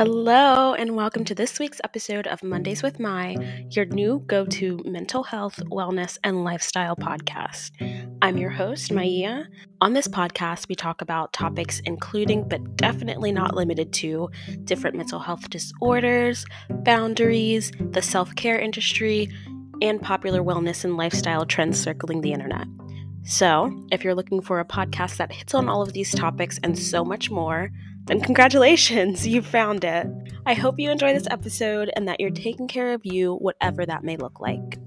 Hello, 0.00 0.72
and 0.72 0.96
welcome 0.96 1.26
to 1.26 1.34
this 1.34 1.58
week's 1.58 1.78
episode 1.84 2.26
of 2.26 2.42
Mondays 2.42 2.82
with 2.82 2.98
My, 2.98 3.36
your 3.68 3.84
new 3.84 4.24
go 4.26 4.46
to 4.46 4.80
mental 4.86 5.22
health, 5.22 5.60
wellness, 5.66 6.16
and 6.24 6.42
lifestyle 6.42 6.96
podcast. 6.96 7.72
I'm 8.22 8.38
your 8.38 8.48
host, 8.48 8.90
Maya. 8.94 9.44
On 9.82 9.92
this 9.92 10.08
podcast, 10.08 10.70
we 10.70 10.74
talk 10.74 11.02
about 11.02 11.34
topics 11.34 11.82
including, 11.84 12.48
but 12.48 12.76
definitely 12.76 13.30
not 13.30 13.54
limited 13.54 13.92
to, 13.92 14.30
different 14.64 14.96
mental 14.96 15.20
health 15.20 15.50
disorders, 15.50 16.46
boundaries, 16.70 17.70
the 17.78 18.00
self 18.00 18.34
care 18.36 18.58
industry, 18.58 19.28
and 19.82 20.00
popular 20.00 20.42
wellness 20.42 20.82
and 20.82 20.96
lifestyle 20.96 21.44
trends 21.44 21.78
circling 21.78 22.22
the 22.22 22.32
internet. 22.32 22.66
So, 23.24 23.70
if 23.92 24.02
you're 24.02 24.14
looking 24.14 24.40
for 24.40 24.60
a 24.60 24.64
podcast 24.64 25.18
that 25.18 25.30
hits 25.30 25.52
on 25.52 25.68
all 25.68 25.82
of 25.82 25.92
these 25.92 26.10
topics 26.14 26.58
and 26.62 26.78
so 26.78 27.04
much 27.04 27.30
more, 27.30 27.70
then 28.06 28.20
congratulations, 28.20 29.26
you 29.26 29.42
found 29.42 29.84
it. 29.84 30.06
I 30.46 30.54
hope 30.54 30.78
you 30.78 30.90
enjoy 30.90 31.12
this 31.12 31.28
episode 31.30 31.90
and 31.94 32.08
that 32.08 32.20
you're 32.20 32.30
taking 32.30 32.68
care 32.68 32.92
of 32.92 33.04
you, 33.04 33.34
whatever 33.34 33.84
that 33.86 34.04
may 34.04 34.16
look 34.16 34.40
like. 34.40 34.78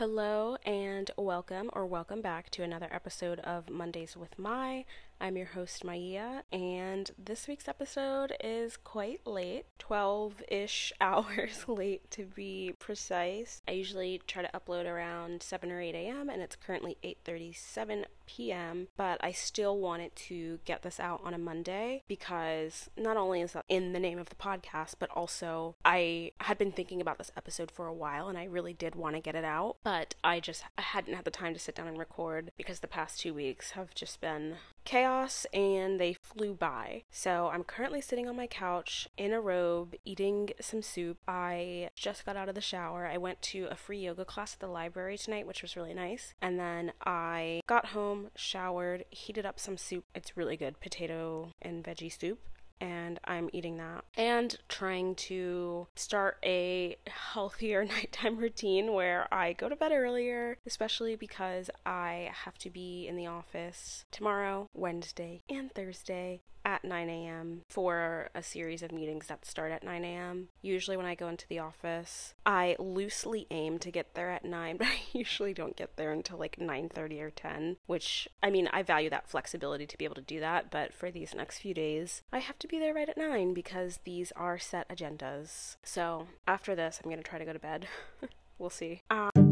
Hello 0.00 0.56
and 0.64 1.10
welcome 1.18 1.68
or 1.74 1.84
welcome 1.84 2.22
back 2.22 2.48
to 2.52 2.62
another 2.62 2.88
episode 2.90 3.38
of 3.40 3.68
Mondays 3.68 4.16
with 4.16 4.38
My. 4.38 4.86
I'm 5.20 5.36
your 5.36 5.48
host, 5.48 5.84
Maya, 5.84 6.40
and 6.50 7.10
this 7.22 7.46
week's 7.46 7.68
episode 7.68 8.32
is 8.42 8.78
quite 8.78 9.26
late 9.26 9.66
12 9.78 10.42
ish 10.48 10.94
hours 11.02 11.64
late 11.68 12.10
to 12.12 12.24
be 12.24 12.72
precise. 12.78 13.60
I 13.68 13.72
usually 13.72 14.22
try 14.26 14.42
to 14.42 14.58
upload 14.58 14.86
around 14.86 15.42
7 15.42 15.70
or 15.70 15.82
8 15.82 15.94
a.m., 15.94 16.30
and 16.30 16.40
it's 16.40 16.56
currently 16.56 16.96
8.37 17.04 18.06
p.m., 18.36 18.88
but 18.96 19.18
I 19.22 19.32
still 19.32 19.78
wanted 19.78 20.14
to 20.16 20.60
get 20.64 20.82
this 20.82 21.00
out 21.00 21.20
on 21.24 21.34
a 21.34 21.38
Monday 21.38 22.02
because 22.08 22.88
not 22.96 23.16
only 23.16 23.40
is 23.40 23.52
that 23.52 23.64
in 23.68 23.92
the 23.92 24.00
name 24.00 24.18
of 24.18 24.28
the 24.28 24.36
podcast, 24.36 24.94
but 24.98 25.10
also 25.10 25.74
I 25.84 26.32
had 26.40 26.58
been 26.58 26.72
thinking 26.72 27.00
about 27.00 27.18
this 27.18 27.32
episode 27.36 27.70
for 27.70 27.86
a 27.86 27.94
while 27.94 28.28
and 28.28 28.38
I 28.38 28.44
really 28.44 28.72
did 28.72 28.94
want 28.94 29.16
to 29.16 29.20
get 29.20 29.34
it 29.34 29.44
out, 29.44 29.76
but 29.82 30.14
I 30.22 30.40
just 30.40 30.64
I 30.78 30.82
hadn't 30.82 31.14
had 31.14 31.24
the 31.24 31.30
time 31.30 31.54
to 31.54 31.60
sit 31.60 31.74
down 31.74 31.88
and 31.88 31.98
record 31.98 32.52
because 32.56 32.80
the 32.80 32.86
past 32.86 33.20
two 33.20 33.34
weeks 33.34 33.72
have 33.72 33.94
just 33.94 34.20
been 34.20 34.56
chaos 34.84 35.46
and 35.52 36.00
they 36.00 36.14
flew 36.14 36.54
by. 36.54 37.04
So 37.10 37.50
I'm 37.52 37.64
currently 37.64 38.00
sitting 38.00 38.28
on 38.28 38.36
my 38.36 38.46
couch 38.46 39.08
in 39.16 39.32
a 39.32 39.40
robe 39.40 39.94
eating 40.04 40.50
some 40.60 40.82
soup. 40.82 41.18
I 41.26 41.90
just 41.94 42.24
got 42.26 42.36
out 42.36 42.48
of 42.48 42.54
the 42.54 42.60
shower. 42.60 43.06
I 43.06 43.18
went 43.18 43.42
to 43.42 43.68
a 43.70 43.76
free 43.76 44.00
yoga 44.00 44.24
class 44.24 44.54
at 44.54 44.60
the 44.60 44.66
library 44.66 45.18
tonight, 45.18 45.46
which 45.46 45.62
was 45.62 45.76
really 45.76 45.94
nice. 45.94 46.34
And 46.40 46.58
then 46.58 46.92
I 47.04 47.60
got 47.66 47.86
home, 47.86 48.30
showered, 48.34 49.04
heated 49.10 49.46
up 49.46 49.58
some 49.58 49.76
soup. 49.76 50.04
It's 50.14 50.36
really 50.36 50.56
good 50.56 50.80
potato 50.80 51.52
and 51.62 51.84
veggie 51.84 52.18
soup 52.18 52.40
and 52.80 53.20
I'm 53.24 53.50
eating 53.52 53.76
that. 53.78 54.04
And 54.16 54.56
trying 54.68 55.14
to 55.16 55.86
start 55.94 56.38
a 56.44 56.96
healthier 57.06 57.84
nighttime 57.86 58.36
routine 58.36 58.92
where 58.92 59.32
I 59.32 59.52
go 59.52 59.68
to 59.68 59.76
bed 59.76 59.92
earlier, 59.92 60.58
especially 60.66 61.16
because 61.16 61.70
I 61.84 62.30
have 62.44 62.58
to 62.58 62.70
be 62.70 63.06
in 63.06 63.16
the 63.16 63.26
office 63.26 64.04
tomorrow, 64.10 64.68
Wednesday, 64.74 65.42
and 65.48 65.72
Thursday 65.72 66.40
at 66.70 66.84
9 66.84 67.10
a.m. 67.10 67.62
for 67.68 68.30
a 68.32 68.44
series 68.44 68.80
of 68.80 68.92
meetings 68.92 69.26
that 69.26 69.44
start 69.44 69.72
at 69.72 69.82
9 69.82 70.04
a.m. 70.04 70.48
Usually, 70.62 70.96
when 70.96 71.04
I 71.04 71.16
go 71.16 71.26
into 71.26 71.48
the 71.48 71.58
office, 71.58 72.34
I 72.46 72.76
loosely 72.78 73.48
aim 73.50 73.80
to 73.80 73.90
get 73.90 74.14
there 74.14 74.30
at 74.30 74.44
9, 74.44 74.76
but 74.78 74.86
I 74.86 75.00
usually 75.12 75.52
don't 75.52 75.76
get 75.76 75.96
there 75.96 76.12
until 76.12 76.38
like 76.38 76.58
9:30 76.60 77.20
or 77.20 77.30
10. 77.30 77.76
Which 77.86 78.28
I 78.40 78.50
mean, 78.50 78.68
I 78.72 78.84
value 78.84 79.10
that 79.10 79.28
flexibility 79.28 79.84
to 79.86 79.98
be 79.98 80.04
able 80.04 80.14
to 80.14 80.20
do 80.20 80.38
that, 80.38 80.70
but 80.70 80.94
for 80.94 81.10
these 81.10 81.34
next 81.34 81.58
few 81.58 81.74
days, 81.74 82.22
I 82.32 82.38
have 82.38 82.58
to 82.60 82.68
be 82.68 82.78
there 82.78 82.94
right 82.94 83.08
at 83.08 83.18
9 83.18 83.52
because 83.52 83.98
these 84.04 84.32
are 84.36 84.58
set 84.58 84.88
agendas. 84.88 85.76
So 85.82 86.28
after 86.46 86.76
this, 86.76 87.00
I'm 87.02 87.10
gonna 87.10 87.22
try 87.22 87.40
to 87.40 87.44
go 87.44 87.52
to 87.52 87.58
bed. 87.58 87.88
we'll 88.58 88.70
see. 88.70 89.02
Uh- 89.10 89.49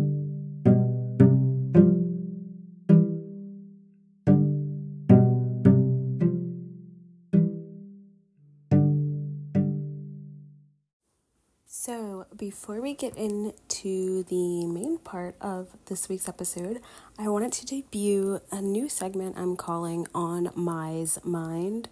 before 12.39 12.81
we 12.81 12.95
get 12.95 13.17
into 13.17 14.23
the 14.23 14.65
main 14.67 14.99
part 14.99 15.35
of 15.41 15.69
this 15.87 16.09
week's 16.09 16.29
episode, 16.29 16.81
I 17.19 17.29
wanted 17.29 17.53
to 17.55 17.67
debut 17.67 18.41
a 18.53 18.63
new 18.63 18.89
segment 18.89 19.37
I'm 19.37 19.57
calling 19.57 20.07
On 20.15 20.51
My's 20.55 21.19
Mind. 21.25 21.89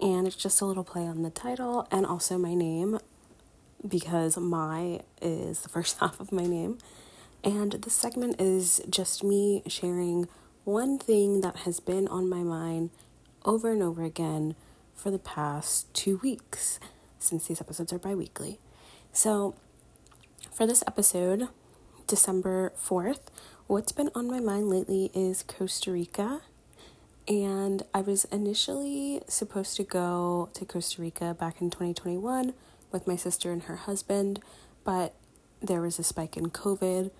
And 0.00 0.28
it's 0.28 0.36
just 0.36 0.60
a 0.60 0.66
little 0.66 0.84
play 0.84 1.02
on 1.02 1.22
the 1.22 1.30
title 1.30 1.88
and 1.90 2.06
also 2.06 2.38
my 2.38 2.54
name 2.54 3.00
because 3.86 4.38
My 4.38 5.00
is 5.20 5.62
the 5.62 5.68
first 5.68 5.98
half 6.00 6.20
of 6.20 6.30
my 6.30 6.46
name. 6.46 6.78
And 7.42 7.72
this 7.72 7.94
segment 7.94 8.40
is 8.40 8.80
just 8.88 9.24
me 9.24 9.64
sharing 9.66 10.28
one 10.62 10.98
thing 10.98 11.40
that 11.40 11.56
has 11.58 11.80
been 11.80 12.06
on 12.06 12.28
my 12.28 12.44
mind 12.44 12.90
over 13.44 13.72
and 13.72 13.82
over 13.82 14.04
again 14.04 14.54
for 14.94 15.10
the 15.10 15.18
past 15.18 15.92
two 15.92 16.18
weeks 16.18 16.78
since 17.18 17.48
these 17.48 17.60
episodes 17.60 17.92
are 17.92 17.98
bi 17.98 18.14
weekly. 18.14 18.60
So, 19.12 19.54
for 20.58 20.66
this 20.66 20.82
episode, 20.88 21.46
December 22.08 22.72
4th, 22.76 23.20
what's 23.68 23.92
been 23.92 24.10
on 24.12 24.26
my 24.26 24.40
mind 24.40 24.68
lately 24.68 25.08
is 25.14 25.44
Costa 25.44 25.92
Rica. 25.92 26.40
And 27.28 27.84
I 27.94 28.00
was 28.00 28.24
initially 28.32 29.22
supposed 29.28 29.76
to 29.76 29.84
go 29.84 30.48
to 30.54 30.64
Costa 30.64 31.00
Rica 31.00 31.32
back 31.32 31.60
in 31.60 31.70
2021 31.70 32.54
with 32.90 33.06
my 33.06 33.14
sister 33.14 33.52
and 33.52 33.62
her 33.62 33.76
husband, 33.76 34.42
but 34.82 35.14
there 35.62 35.80
was 35.80 36.00
a 36.00 36.02
spike 36.02 36.36
in 36.36 36.46
COVID 36.50 37.12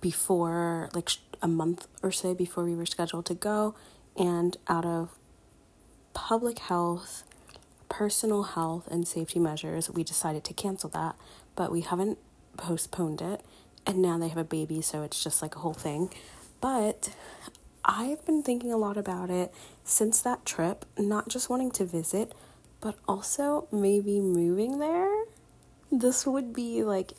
before, 0.00 0.90
like 0.92 1.08
a 1.40 1.46
month 1.46 1.86
or 2.02 2.10
so 2.10 2.34
before 2.34 2.64
we 2.64 2.74
were 2.74 2.84
scheduled 2.84 3.26
to 3.26 3.34
go. 3.34 3.76
And 4.16 4.56
out 4.66 4.84
of 4.84 5.10
public 6.14 6.58
health 6.58 7.22
personal 7.88 8.42
health 8.44 8.88
and 8.88 9.06
safety 9.06 9.38
measures, 9.38 9.90
we 9.90 10.02
decided 10.02 10.42
to 10.44 10.54
cancel 10.54 10.88
that, 10.90 11.16
but 11.54 11.70
we 11.70 11.82
haven't 11.82 12.18
postponed 12.60 13.20
it. 13.20 13.42
And 13.86 14.02
now 14.02 14.18
they 14.18 14.28
have 14.28 14.38
a 14.38 14.44
baby, 14.44 14.82
so 14.82 15.02
it's 15.02 15.22
just 15.22 15.42
like 15.42 15.56
a 15.56 15.60
whole 15.60 15.74
thing. 15.74 16.10
But 16.60 17.14
I've 17.84 18.24
been 18.26 18.42
thinking 18.42 18.72
a 18.72 18.76
lot 18.76 18.96
about 18.96 19.30
it 19.30 19.52
since 19.84 20.20
that 20.20 20.44
trip, 20.44 20.84
not 20.98 21.28
just 21.28 21.48
wanting 21.48 21.70
to 21.72 21.84
visit, 21.84 22.32
but 22.80 22.96
also 23.08 23.66
maybe 23.72 24.20
moving 24.20 24.78
there. 24.78 25.24
This 25.90 26.26
would 26.26 26.52
be 26.52 26.84
like 26.84 27.12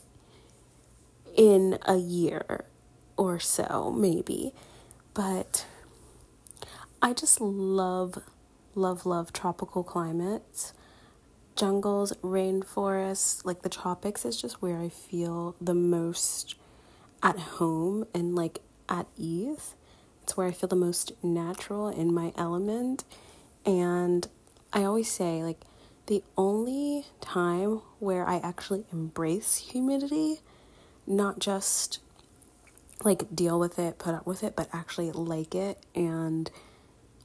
in 1.36 1.78
a 1.84 1.96
year 1.96 2.64
or 3.16 3.38
so, 3.40 3.92
maybe. 3.94 4.54
But 5.14 5.66
I 7.02 7.12
just 7.12 7.40
love 7.40 8.18
love, 8.74 9.06
love 9.06 9.32
tropical 9.32 9.82
climates. 9.82 10.72
Jungles, 11.56 12.12
rainforests, 12.22 13.44
like 13.44 13.62
the 13.62 13.68
tropics 13.68 14.24
is 14.24 14.40
just 14.40 14.62
where 14.62 14.78
I 14.78 14.88
feel 14.88 15.54
the 15.60 15.74
most 15.74 16.54
at 17.22 17.38
home 17.38 18.06
and 18.14 18.34
like 18.34 18.60
at 18.88 19.06
ease. 19.16 19.74
It's 20.22 20.36
where 20.36 20.46
I 20.46 20.52
feel 20.52 20.68
the 20.68 20.76
most 20.76 21.12
natural 21.22 21.88
in 21.88 22.14
my 22.14 22.32
element. 22.36 23.04
And 23.66 24.26
I 24.72 24.84
always 24.84 25.10
say, 25.10 25.42
like, 25.42 25.60
the 26.06 26.22
only 26.36 27.06
time 27.20 27.80
where 27.98 28.26
I 28.26 28.36
actually 28.38 28.84
embrace 28.92 29.56
humidity, 29.56 30.40
not 31.06 31.38
just 31.38 32.00
like 33.04 33.34
deal 33.34 33.58
with 33.58 33.78
it, 33.78 33.98
put 33.98 34.14
up 34.14 34.26
with 34.26 34.42
it, 34.42 34.54
but 34.56 34.68
actually 34.72 35.10
like 35.12 35.54
it 35.54 35.78
and 35.94 36.50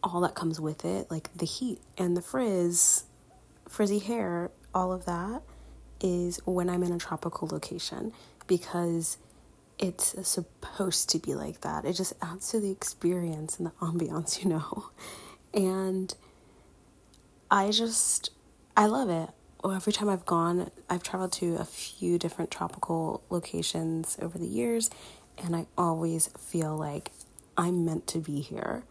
all 0.04 0.22
that 0.22 0.36
comes 0.36 0.60
with 0.60 0.86
it, 0.86 1.10
like 1.10 1.36
the 1.36 1.46
heat 1.46 1.82
and 1.98 2.16
the 2.16 2.22
frizz, 2.22 3.04
frizzy 3.68 4.00
hair, 4.00 4.52
all 4.74 4.92
of 4.92 5.06
that 5.06 5.42
is 6.00 6.40
when 6.46 6.70
I'm 6.70 6.84
in 6.84 6.92
a 6.92 6.98
tropical 6.98 7.48
location 7.48 8.14
because 8.46 9.18
it's 9.80 10.16
supposed 10.28 11.10
to 11.10 11.20
be 11.20 11.36
like 11.36 11.62
that. 11.62 11.86
It 11.86 11.94
just 11.94 12.14
adds 12.22 12.50
to 12.52 12.60
the 12.60 12.72
experience 12.72 13.58
and 13.58 13.68
the 13.68 13.72
ambiance, 13.82 14.44
you 14.44 14.50
know. 14.50 14.90
And 15.54 16.14
I 17.50 17.72
just, 17.72 18.30
I 18.76 18.86
love 18.86 19.10
it. 19.10 19.30
Every 19.64 19.94
time 19.94 20.10
I've 20.10 20.26
gone, 20.26 20.70
I've 20.90 21.02
traveled 21.02 21.32
to 21.34 21.56
a 21.56 21.66
few 21.66 22.20
different 22.20 22.52
tropical 22.52 23.24
locations 23.30 24.18
over 24.22 24.38
the 24.38 24.46
years, 24.46 24.92
and 25.38 25.56
I 25.56 25.66
always 25.78 26.28
feel 26.38 26.76
like 26.76 27.12
I'm 27.58 27.86
meant 27.86 28.06
to 28.08 28.20
be 28.20 28.42
here. 28.42 28.84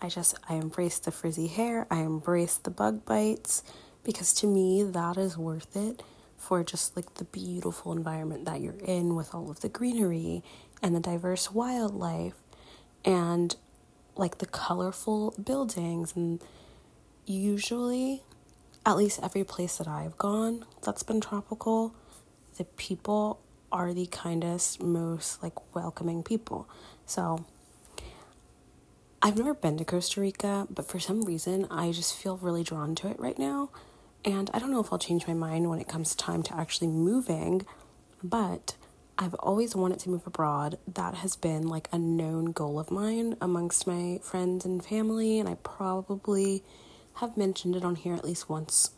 I 0.00 0.08
just, 0.08 0.38
I 0.48 0.54
embrace 0.54 0.98
the 0.98 1.10
frizzy 1.10 1.48
hair, 1.48 1.86
I 1.90 2.00
embrace 2.00 2.56
the 2.56 2.70
bug 2.70 3.04
bites 3.04 3.64
because 4.04 4.32
to 4.34 4.46
me, 4.46 4.82
that 4.82 5.16
is 5.16 5.36
worth 5.36 5.76
it 5.76 6.02
for 6.36 6.62
just 6.62 6.94
like 6.94 7.14
the 7.14 7.24
beautiful 7.24 7.92
environment 7.92 8.44
that 8.44 8.60
you're 8.60 8.74
in 8.84 9.14
with 9.14 9.34
all 9.34 9.50
of 9.50 9.60
the 9.60 9.68
greenery 9.68 10.42
and 10.82 10.94
the 10.94 11.00
diverse 11.00 11.50
wildlife 11.50 12.34
and 13.04 13.56
like 14.16 14.38
the 14.38 14.46
colorful 14.46 15.34
buildings 15.42 16.14
and 16.14 16.42
usually, 17.26 18.22
at 18.84 18.96
least 18.96 19.20
every 19.22 19.44
place 19.44 19.78
that 19.78 19.88
I've 19.88 20.18
gone 20.18 20.66
that's 20.82 21.02
been 21.02 21.20
tropical, 21.20 21.94
the 22.58 22.64
people 22.64 23.40
are 23.72 23.94
the 23.94 24.06
kindest, 24.06 24.82
most 24.82 25.42
like 25.42 25.74
welcoming 25.74 26.22
people. 26.22 26.68
So 27.06 27.44
I've 29.22 29.38
never 29.38 29.54
been 29.54 29.78
to 29.78 29.84
Costa 29.84 30.20
Rica, 30.20 30.66
but 30.68 30.86
for 30.86 31.00
some 31.00 31.22
reason 31.22 31.66
I 31.70 31.90
just 31.92 32.14
feel 32.14 32.36
really 32.36 32.62
drawn 32.62 32.94
to 32.96 33.08
it 33.08 33.18
right 33.18 33.38
now. 33.38 33.70
And 34.24 34.50
I 34.54 34.58
don't 34.58 34.70
know 34.70 34.80
if 34.80 34.92
I'll 34.92 34.98
change 34.98 35.26
my 35.26 35.34
mind 35.34 35.68
when 35.68 35.78
it 35.78 35.88
comes 35.88 36.14
time 36.14 36.42
to 36.44 36.56
actually 36.56 36.88
moving, 36.88 37.66
but 38.22 38.74
I've 39.18 39.34
always 39.34 39.76
wanted 39.76 40.00
to 40.00 40.10
move 40.10 40.26
abroad. 40.26 40.78
That 40.92 41.16
has 41.16 41.36
been 41.36 41.68
like 41.68 41.88
a 41.92 41.98
known 41.98 42.46
goal 42.46 42.80
of 42.80 42.90
mine 42.90 43.36
amongst 43.40 43.86
my 43.86 44.18
friends 44.22 44.64
and 44.64 44.84
family, 44.84 45.38
and 45.38 45.48
I 45.48 45.56
probably 45.62 46.64
have 47.16 47.36
mentioned 47.36 47.76
it 47.76 47.84
on 47.84 47.96
here 47.96 48.14
at 48.14 48.24
least 48.24 48.48
once. 48.48 48.90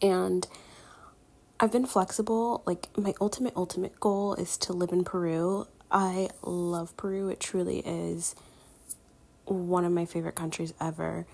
And 0.00 0.46
I've 1.58 1.72
been 1.72 1.84
flexible. 1.84 2.62
Like, 2.64 2.88
my 2.96 3.12
ultimate, 3.20 3.54
ultimate 3.56 4.00
goal 4.00 4.34
is 4.34 4.56
to 4.58 4.72
live 4.72 4.92
in 4.92 5.04
Peru. 5.04 5.66
I 5.90 6.30
love 6.42 6.96
Peru. 6.96 7.28
It 7.28 7.40
truly 7.40 7.80
is 7.80 8.34
one 9.44 9.84
of 9.84 9.92
my 9.92 10.06
favorite 10.06 10.36
countries 10.36 10.72
ever. 10.80 11.26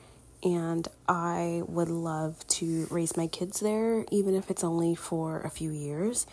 And 0.47 0.87
I 1.09 1.65
would 1.67 1.89
love 1.89 2.47
to 2.47 2.87
raise 2.89 3.17
my 3.17 3.27
kids 3.27 3.59
there, 3.59 4.05
even 4.13 4.37
if 4.37 4.49
it's 4.49 4.63
only 4.63 4.95
for 4.95 5.41
a 5.41 5.51
few 5.51 5.73
years. 5.73 6.25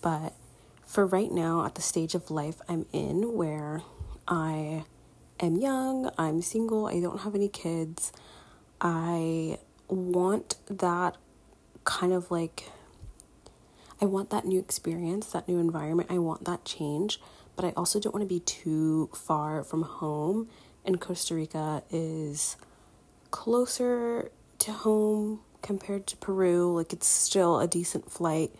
But 0.00 0.32
for 0.86 1.04
right 1.04 1.30
now, 1.30 1.66
at 1.66 1.74
the 1.74 1.82
stage 1.82 2.14
of 2.14 2.30
life 2.30 2.62
I'm 2.66 2.86
in 2.94 3.34
where 3.34 3.82
I 4.26 4.86
am 5.38 5.56
young, 5.56 6.10
I'm 6.16 6.40
single, 6.40 6.86
I 6.86 6.98
don't 6.98 7.20
have 7.20 7.34
any 7.34 7.50
kids, 7.50 8.10
I 8.80 9.58
want 9.86 10.56
that 10.70 11.18
kind 11.84 12.14
of 12.14 12.30
like 12.30 12.70
I 14.00 14.06
want 14.06 14.30
that 14.30 14.46
new 14.46 14.60
experience, 14.60 15.26
that 15.32 15.46
new 15.46 15.58
environment. 15.58 16.10
I 16.10 16.18
want 16.18 16.46
that 16.46 16.64
change, 16.64 17.20
but 17.54 17.66
I 17.66 17.72
also 17.76 18.00
don't 18.00 18.14
want 18.14 18.22
to 18.22 18.34
be 18.34 18.40
too 18.40 19.10
far 19.12 19.62
from 19.62 19.82
home. 19.82 20.48
And 20.86 20.98
Costa 21.02 21.34
Rica 21.34 21.82
is 21.90 22.56
closer 23.30 24.30
to 24.58 24.72
home 24.72 25.40
compared 25.62 26.06
to 26.08 26.16
Peru. 26.16 26.74
Like 26.76 26.92
it's 26.92 27.06
still 27.06 27.60
a 27.60 27.66
decent 27.66 28.10
flight 28.10 28.50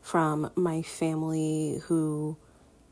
from 0.00 0.50
my 0.54 0.82
family 0.82 1.80
who 1.84 2.36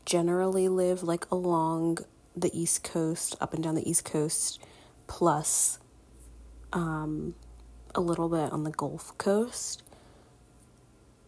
generally 0.05 0.67
live 0.67 1.03
like 1.03 1.29
along 1.31 1.99
the 2.35 2.51
east 2.57 2.83
coast, 2.83 3.35
up 3.41 3.53
and 3.53 3.63
down 3.63 3.75
the 3.75 3.89
east 3.89 4.05
coast, 4.05 4.59
plus 5.07 5.79
um, 6.71 7.33
a 7.95 8.01
little 8.01 8.29
bit 8.29 8.51
on 8.51 8.63
the 8.63 8.71
Gulf 8.71 9.17
Coast. 9.17 9.83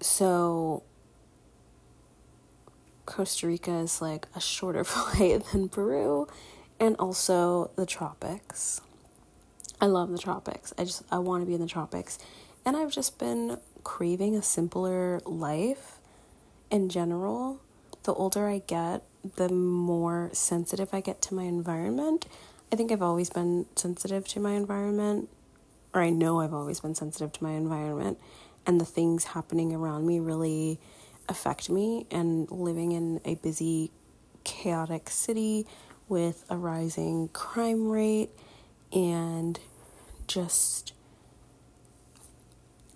So 0.01 0.83
Costa 3.05 3.47
Rica 3.47 3.71
is 3.71 4.01
like 4.01 4.27
a 4.35 4.39
shorter 4.39 4.83
flight 4.85 5.43
than 5.51 5.69
Peru 5.69 6.27
and 6.79 6.95
also 6.97 7.71
the 7.75 7.85
tropics. 7.85 8.81
I 9.81 9.85
love 9.85 10.11
the 10.11 10.17
tropics. 10.17 10.73
I 10.77 10.83
just 10.83 11.03
I 11.11 11.19
want 11.19 11.41
to 11.41 11.45
be 11.45 11.53
in 11.53 11.61
the 11.61 11.67
tropics. 11.67 12.19
And 12.65 12.75
I've 12.75 12.91
just 12.91 13.17
been 13.17 13.57
craving 13.83 14.35
a 14.35 14.41
simpler 14.41 15.21
life 15.25 15.97
in 16.69 16.89
general. 16.89 17.61
The 18.03 18.13
older 18.13 18.47
I 18.47 18.59
get, 18.59 19.03
the 19.35 19.49
more 19.49 20.29
sensitive 20.33 20.89
I 20.93 21.01
get 21.01 21.21
to 21.23 21.33
my 21.33 21.43
environment. 21.43 22.25
I 22.71 22.75
think 22.75 22.91
I've 22.91 23.01
always 23.01 23.29
been 23.29 23.65
sensitive 23.75 24.27
to 24.29 24.39
my 24.39 24.51
environment, 24.51 25.29
or 25.93 26.01
I 26.01 26.09
know 26.09 26.41
I've 26.41 26.53
always 26.53 26.81
been 26.81 26.95
sensitive 26.95 27.31
to 27.33 27.43
my 27.43 27.51
environment 27.51 28.19
and 28.67 28.79
the 28.79 28.85
things 28.85 29.25
happening 29.25 29.73
around 29.73 30.05
me 30.05 30.19
really 30.19 30.79
affect 31.27 31.69
me. 31.69 32.05
And 32.11 32.49
living 32.51 32.91
in 32.91 33.21
a 33.25 33.35
busy, 33.35 33.91
chaotic 34.43 35.09
city 35.09 35.65
with 36.07 36.45
a 36.49 36.57
rising 36.57 37.29
crime 37.29 37.87
rate 37.89 38.29
and 38.91 39.59
just 40.29 40.93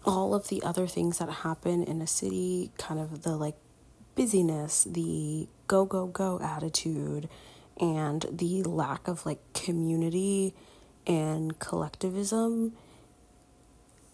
all 0.06 0.34
of 0.34 0.48
the 0.48 0.64
other 0.64 0.88
things 0.88 1.18
that 1.18 1.30
happen 1.30 1.84
in 1.84 2.02
a 2.02 2.08
city, 2.08 2.72
kind 2.78 3.00
of 3.00 3.24
the 3.24 3.36
like 3.36 3.56
busyness, 4.16 4.86
the 4.86 5.50
go, 5.68 5.86
go, 5.86 6.08
go 6.08 6.40
attitude, 6.42 7.28
and 7.78 8.26
the 8.32 8.64
lack 8.64 9.08
of 9.10 9.26
like 9.26 9.40
community 9.54 10.54
and 11.06 11.60
collectivism 11.60 12.72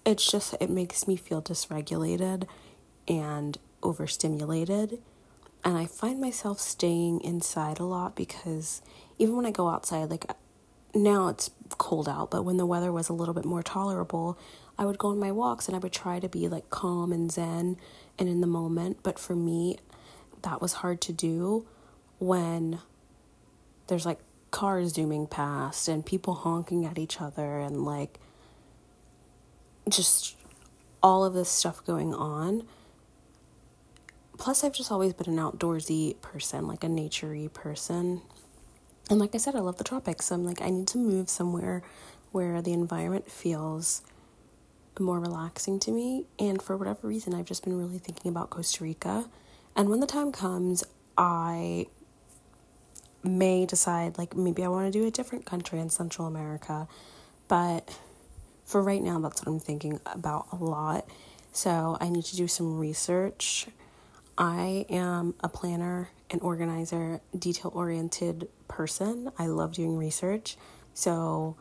it's 0.06 0.30
just 0.30 0.56
it 0.60 0.70
makes 0.70 1.08
me 1.08 1.16
feel 1.16 1.42
dysregulated 1.42 2.48
and 3.08 3.58
overstimulated. 3.84 5.00
And 5.64 5.78
i 5.78 5.86
find 5.86 6.20
myself 6.22 6.60
staying 6.60 7.22
inside 7.22 7.80
a 7.80 7.84
lot 7.84 8.16
because 8.16 8.82
even 9.18 9.36
when 9.36 9.46
i 9.46 9.52
go 9.52 9.68
outside 9.70 10.10
like 10.10 10.26
now 10.94 11.28
it's 11.28 11.52
cold 11.78 12.10
out 12.10 12.32
but 12.32 12.44
when 12.44 12.58
the 12.58 12.66
weather 12.66 12.92
was 12.92 13.10
a 13.10 13.14
little 13.14 13.34
bit 13.34 13.46
more 13.46 13.62
tolerable 13.62 14.38
i 14.78 14.86
would 14.86 14.98
go 14.98 15.10
on 15.10 15.20
my 15.20 15.32
walks 15.32 15.68
and 15.68 15.76
i 15.76 15.80
would 15.80 15.94
try 15.94 16.20
to 16.20 16.28
be 16.28 16.48
like 16.48 16.70
calm 16.70 17.12
and 17.12 17.32
zen 17.32 17.78
and 18.18 18.28
in 18.28 18.42
the 18.42 18.48
moment 18.48 18.98
but 19.04 19.20
for 19.20 19.36
me 19.36 19.78
that 20.42 20.62
was 20.62 20.74
hard 20.74 21.00
to 21.00 21.14
do 21.14 21.66
when 22.18 22.80
there's 23.88 24.06
like 24.06 24.20
cars 24.52 24.94
zooming 24.94 25.28
past 25.28 25.88
and 25.88 26.06
people 26.06 26.34
honking 26.34 26.86
at 26.86 26.98
each 26.98 27.22
other 27.22 27.60
and 27.60 27.86
like 27.86 28.20
just 29.90 30.36
all 31.02 31.26
of 31.26 31.34
this 31.34 31.50
stuff 31.50 31.84
going 31.86 32.14
on. 32.14 32.64
Plus, 34.38 34.64
I've 34.64 34.74
just 34.74 34.92
always 34.92 35.14
been 35.14 35.30
an 35.30 35.38
outdoorsy 35.38 36.20
person, 36.22 36.68
like 36.68 36.84
a 36.84 36.88
naturey 36.88 37.52
person. 37.52 38.22
And 39.10 39.20
like 39.20 39.34
I 39.34 39.40
said, 39.40 39.56
I 39.56 39.60
love 39.60 39.78
the 39.78 39.84
tropics. 39.84 40.28
So 40.28 40.36
I'm 40.36 40.46
like, 40.46 40.62
I 40.62 40.70
need 40.70 40.88
to 40.90 40.98
move 41.00 41.30
somewhere 41.30 41.82
where 42.32 42.62
the 42.62 42.74
environment 42.74 43.30
feels 43.32 44.04
more 45.00 45.20
relaxing 45.20 45.80
to 45.80 45.92
me. 45.92 46.26
And 46.38 46.62
for 46.62 46.78
whatever 46.78 47.08
reason, 47.08 47.34
I've 47.34 47.46
just 47.46 47.64
been 47.64 47.78
really 47.78 47.98
thinking 47.98 48.30
about 48.30 48.52
Costa 48.52 48.84
Rica. 48.84 49.26
And 49.76 49.90
when 49.90 50.00
the 50.00 50.08
time 50.08 50.32
comes, 50.32 50.84
I 51.18 51.88
may 53.24 53.66
decide, 53.66 54.18
like, 54.18 54.36
maybe 54.36 54.64
I 54.64 54.68
want 54.68 54.92
to 54.92 55.00
do 55.00 55.08
a 55.08 55.12
different 55.12 55.46
country 55.46 55.80
in 55.80 55.90
Central 55.90 56.28
America. 56.28 56.88
But 57.48 57.98
for 58.66 58.84
right 58.84 59.02
now, 59.02 59.20
that's 59.20 59.42
what 59.42 59.48
I'm 59.48 59.60
thinking 59.60 60.00
about 60.06 60.48
a 60.52 60.56
lot. 60.58 61.08
So 61.52 61.98
I 62.00 62.10
need 62.10 62.26
to 62.26 62.36
do 62.36 62.48
some 62.48 62.78
research. 62.78 63.68
I 64.40 64.86
am 64.90 65.36
a 65.42 65.50
planner, 65.50 66.10
an 66.30 66.40
organizer, 66.40 67.20
detail 67.38 67.72
oriented 67.76 68.48
person. 68.70 69.32
I 69.38 69.48
love 69.48 69.74
doing 69.74 69.98
research. 69.98 70.56
So 70.94 71.58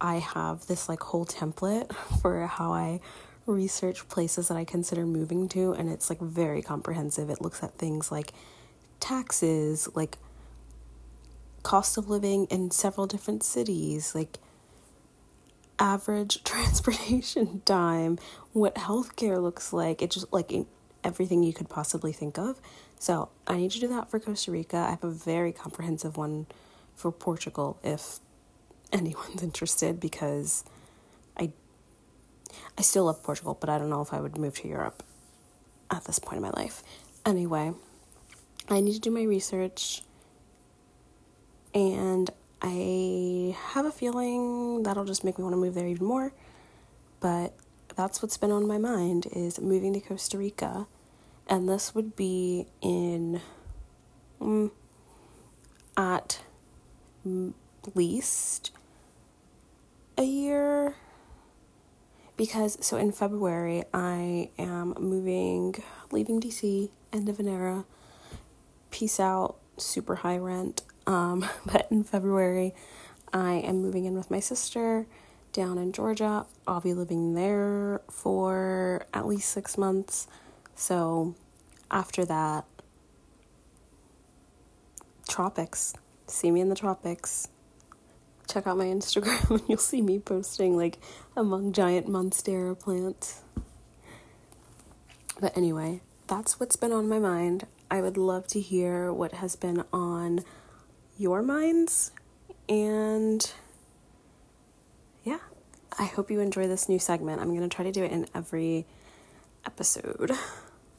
I 0.00 0.16
have 0.16 0.66
this 0.66 0.88
like 0.88 1.00
whole 1.00 1.24
template 1.24 1.94
for 2.20 2.46
how 2.48 2.72
I 2.72 2.98
research 3.46 4.08
places 4.08 4.48
that 4.48 4.56
I 4.56 4.64
consider 4.64 5.06
moving 5.06 5.48
to, 5.50 5.72
and 5.72 5.88
it's 5.88 6.10
like 6.10 6.20
very 6.20 6.60
comprehensive. 6.60 7.30
It 7.30 7.40
looks 7.40 7.62
at 7.62 7.76
things 7.76 8.10
like 8.10 8.32
taxes, 8.98 9.88
like 9.94 10.18
cost 11.62 11.96
of 11.98 12.10
living 12.10 12.46
in 12.46 12.72
several 12.72 13.06
different 13.06 13.44
cities, 13.44 14.12
like 14.12 14.38
average 15.78 16.42
transportation 16.44 17.62
time, 17.64 18.18
what 18.52 18.74
healthcare 18.74 19.40
looks 19.40 19.72
like. 19.72 20.02
It 20.02 20.10
just 20.10 20.32
like 20.32 20.52
everything 21.04 21.42
you 21.42 21.52
could 21.52 21.68
possibly 21.68 22.12
think 22.12 22.38
of. 22.38 22.60
So 22.98 23.28
I 23.46 23.56
need 23.56 23.70
to 23.72 23.80
do 23.80 23.88
that 23.88 24.10
for 24.10 24.18
Costa 24.18 24.50
Rica. 24.50 24.76
I 24.76 24.90
have 24.90 25.04
a 25.04 25.10
very 25.10 25.52
comprehensive 25.52 26.16
one 26.16 26.46
for 26.96 27.12
Portugal 27.12 27.78
if 27.82 28.18
anyone's 28.92 29.42
interested 29.42 30.00
because 30.00 30.64
I 31.36 31.52
I 32.78 32.82
still 32.82 33.04
love 33.04 33.22
Portugal, 33.22 33.56
but 33.60 33.68
I 33.68 33.78
don't 33.78 33.90
know 33.90 34.00
if 34.00 34.12
I 34.12 34.20
would 34.20 34.38
move 34.38 34.54
to 34.60 34.68
Europe 34.68 35.02
at 35.90 36.04
this 36.04 36.18
point 36.18 36.36
in 36.36 36.42
my 36.42 36.50
life. 36.50 36.82
Anyway, 37.26 37.72
I 38.68 38.80
need 38.80 38.94
to 38.94 39.00
do 39.00 39.10
my 39.10 39.22
research 39.22 40.02
and 41.74 42.30
I 42.62 43.56
have 43.72 43.86
a 43.86 43.92
feeling 43.92 44.82
that'll 44.82 45.04
just 45.04 45.24
make 45.24 45.38
me 45.38 45.44
want 45.44 45.52
to 45.52 45.58
move 45.58 45.74
there 45.74 45.86
even 45.86 46.06
more. 46.06 46.32
But 47.20 47.54
that's 47.98 48.22
what's 48.22 48.36
been 48.36 48.52
on 48.52 48.64
my 48.64 48.78
mind 48.78 49.26
is 49.32 49.60
moving 49.60 49.92
to 49.92 49.98
Costa 49.98 50.38
Rica. 50.38 50.86
And 51.48 51.68
this 51.68 51.96
would 51.96 52.14
be 52.14 52.66
in 52.80 53.40
um, 54.40 54.70
at 55.96 56.40
least 57.96 58.70
a 60.16 60.22
year. 60.22 60.94
Because 62.36 62.78
so 62.80 62.96
in 62.96 63.10
February 63.10 63.82
I 63.92 64.50
am 64.60 64.94
moving 65.00 65.74
leaving 66.12 66.40
DC 66.40 66.90
end 67.12 67.28
of 67.28 67.40
an 67.40 67.48
era. 67.48 67.84
Peace 68.92 69.18
out 69.18 69.56
super 69.76 70.14
high 70.14 70.38
rent. 70.38 70.82
Um, 71.08 71.44
but 71.66 71.88
in 71.90 72.04
February, 72.04 72.76
I 73.32 73.54
am 73.54 73.82
moving 73.82 74.04
in 74.04 74.14
with 74.14 74.30
my 74.30 74.38
sister 74.38 75.08
down 75.52 75.78
in 75.78 75.92
Georgia. 75.92 76.46
I'll 76.66 76.80
be 76.80 76.94
living 76.94 77.34
there 77.34 78.00
for 78.10 79.06
at 79.12 79.26
least 79.26 79.50
six 79.50 79.76
months. 79.78 80.26
So 80.74 81.34
after 81.90 82.24
that, 82.24 82.64
tropics. 85.28 85.94
See 86.26 86.50
me 86.50 86.60
in 86.60 86.68
the 86.68 86.74
tropics. 86.74 87.48
Check 88.48 88.66
out 88.66 88.78
my 88.78 88.84
Instagram 88.96 89.50
and 89.50 89.62
you'll 89.68 89.78
see 89.78 90.02
me 90.02 90.18
posting 90.18 90.76
like 90.76 90.98
among 91.36 91.72
giant 91.72 92.06
monstera 92.06 92.78
plants. 92.78 93.42
But 95.40 95.56
anyway, 95.56 96.00
that's 96.26 96.58
what's 96.58 96.76
been 96.76 96.92
on 96.92 97.08
my 97.08 97.18
mind. 97.18 97.66
I 97.90 98.00
would 98.00 98.16
love 98.16 98.46
to 98.48 98.60
hear 98.60 99.12
what 99.12 99.32
has 99.34 99.56
been 99.56 99.84
on 99.92 100.44
your 101.16 101.42
minds. 101.42 102.10
And 102.68 103.50
I 105.98 106.04
hope 106.04 106.30
you 106.30 106.40
enjoy 106.40 106.68
this 106.68 106.88
new 106.88 107.00
segment. 107.00 107.40
I'm 107.40 107.48
going 107.48 107.68
to 107.68 107.74
try 107.74 107.84
to 107.84 107.90
do 107.90 108.04
it 108.04 108.12
in 108.12 108.26
every 108.32 108.86
episode. 109.66 110.30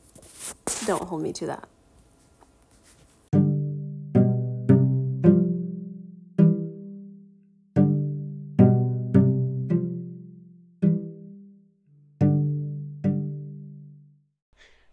Don't 0.86 1.04
hold 1.04 1.22
me 1.22 1.32
to 1.34 1.46
that. 1.48 1.70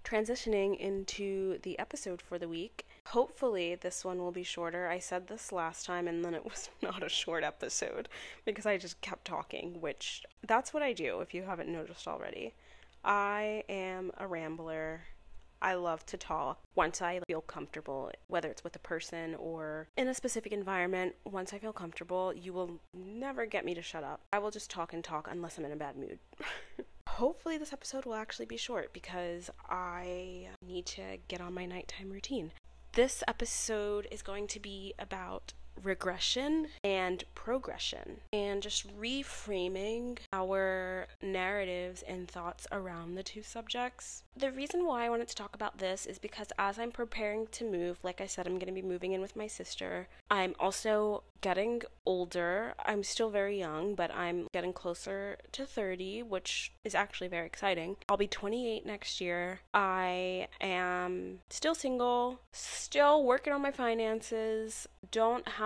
Transitioning 0.06 0.78
into 0.78 1.58
the 1.62 1.78
episode 1.78 2.22
for 2.22 2.38
the 2.38 2.48
week. 2.48 2.86
Hopefully, 3.06 3.74
this 3.74 4.04
one 4.04 4.18
will 4.18 4.32
be 4.32 4.44
shorter. 4.44 4.88
I 4.88 4.98
said 5.00 5.26
this 5.26 5.50
last 5.50 5.84
time 5.84 6.06
and 6.06 6.24
then 6.24 6.34
it 6.34 6.44
was 6.50 6.70
not 6.82 7.02
a 7.02 7.08
short 7.08 7.42
episode 7.42 8.08
because 8.44 8.66
I 8.66 8.78
just 8.78 9.00
kept 9.00 9.24
talking, 9.24 9.80
which 9.80 10.22
that's 10.46 10.72
what 10.72 10.82
I 10.82 10.92
do 10.92 11.20
if 11.20 11.34
you 11.34 11.42
haven't 11.42 11.68
noticed 11.68 12.06
already. 12.06 12.54
I 13.04 13.64
am 13.68 14.12
a 14.18 14.26
rambler. 14.26 15.02
I 15.62 15.74
love 15.74 16.04
to 16.06 16.18
talk 16.18 16.60
once 16.74 17.00
I 17.00 17.20
feel 17.26 17.40
comfortable, 17.40 18.10
whether 18.28 18.48
it's 18.48 18.62
with 18.62 18.76
a 18.76 18.80
person 18.80 19.34
or 19.36 19.88
in 19.96 20.06
a 20.06 20.14
specific 20.14 20.52
environment. 20.52 21.14
Once 21.24 21.52
I 21.52 21.58
feel 21.58 21.72
comfortable, 21.72 22.32
you 22.34 22.52
will 22.52 22.78
never 22.94 23.46
get 23.46 23.64
me 23.64 23.74
to 23.74 23.82
shut 23.82 24.04
up. 24.04 24.20
I 24.32 24.38
will 24.38 24.50
just 24.50 24.70
talk 24.70 24.92
and 24.92 25.02
talk 25.02 25.28
unless 25.30 25.56
I'm 25.56 25.64
in 25.64 25.72
a 25.72 25.76
bad 25.76 25.96
mood. 25.96 26.18
hopefully 27.16 27.56
this 27.56 27.72
episode 27.72 28.04
will 28.04 28.14
actually 28.14 28.44
be 28.44 28.58
short 28.58 28.92
because 28.92 29.48
I 29.70 30.48
need 30.62 30.84
to 30.86 31.16
get 31.28 31.40
on 31.40 31.54
my 31.54 31.64
nighttime 31.64 32.10
routine. 32.10 32.52
This 32.92 33.24
episode 33.26 34.06
is 34.10 34.20
going 34.20 34.46
to 34.48 34.60
be 34.60 34.92
about 34.98 35.54
regression 35.82 36.68
and 36.82 37.24
progression 37.34 38.20
and 38.32 38.62
just 38.62 38.86
reframing 38.98 40.18
our 40.32 41.06
narratives 41.22 42.02
and 42.02 42.28
thoughts 42.28 42.66
around 42.72 43.14
the 43.14 43.22
two 43.22 43.42
subjects. 43.42 44.22
The 44.36 44.52
reason 44.52 44.84
why 44.84 45.06
I 45.06 45.10
wanted 45.10 45.28
to 45.28 45.34
talk 45.34 45.54
about 45.54 45.78
this 45.78 46.06
is 46.06 46.18
because 46.18 46.48
as 46.58 46.78
I'm 46.78 46.92
preparing 46.92 47.46
to 47.52 47.70
move, 47.70 47.98
like 48.02 48.20
I 48.20 48.26
said, 48.26 48.46
I'm 48.46 48.58
going 48.58 48.66
to 48.66 48.72
be 48.72 48.82
moving 48.82 49.12
in 49.12 49.20
with 49.20 49.36
my 49.36 49.46
sister. 49.46 50.08
I'm 50.30 50.54
also 50.60 51.22
getting 51.40 51.82
older. 52.04 52.74
I'm 52.84 53.02
still 53.02 53.30
very 53.30 53.58
young, 53.58 53.94
but 53.94 54.12
I'm 54.14 54.48
getting 54.52 54.72
closer 54.72 55.38
to 55.52 55.64
30, 55.64 56.22
which 56.22 56.72
is 56.84 56.94
actually 56.94 57.28
very 57.28 57.46
exciting. 57.46 57.96
I'll 58.08 58.16
be 58.16 58.26
28 58.26 58.84
next 58.84 59.20
year. 59.20 59.60
I 59.72 60.48
am 60.60 61.38
still 61.48 61.74
single, 61.74 62.40
still 62.52 63.24
working 63.24 63.52
on 63.52 63.62
my 63.62 63.70
finances, 63.70 64.88
don't 65.10 65.46
have 65.46 65.65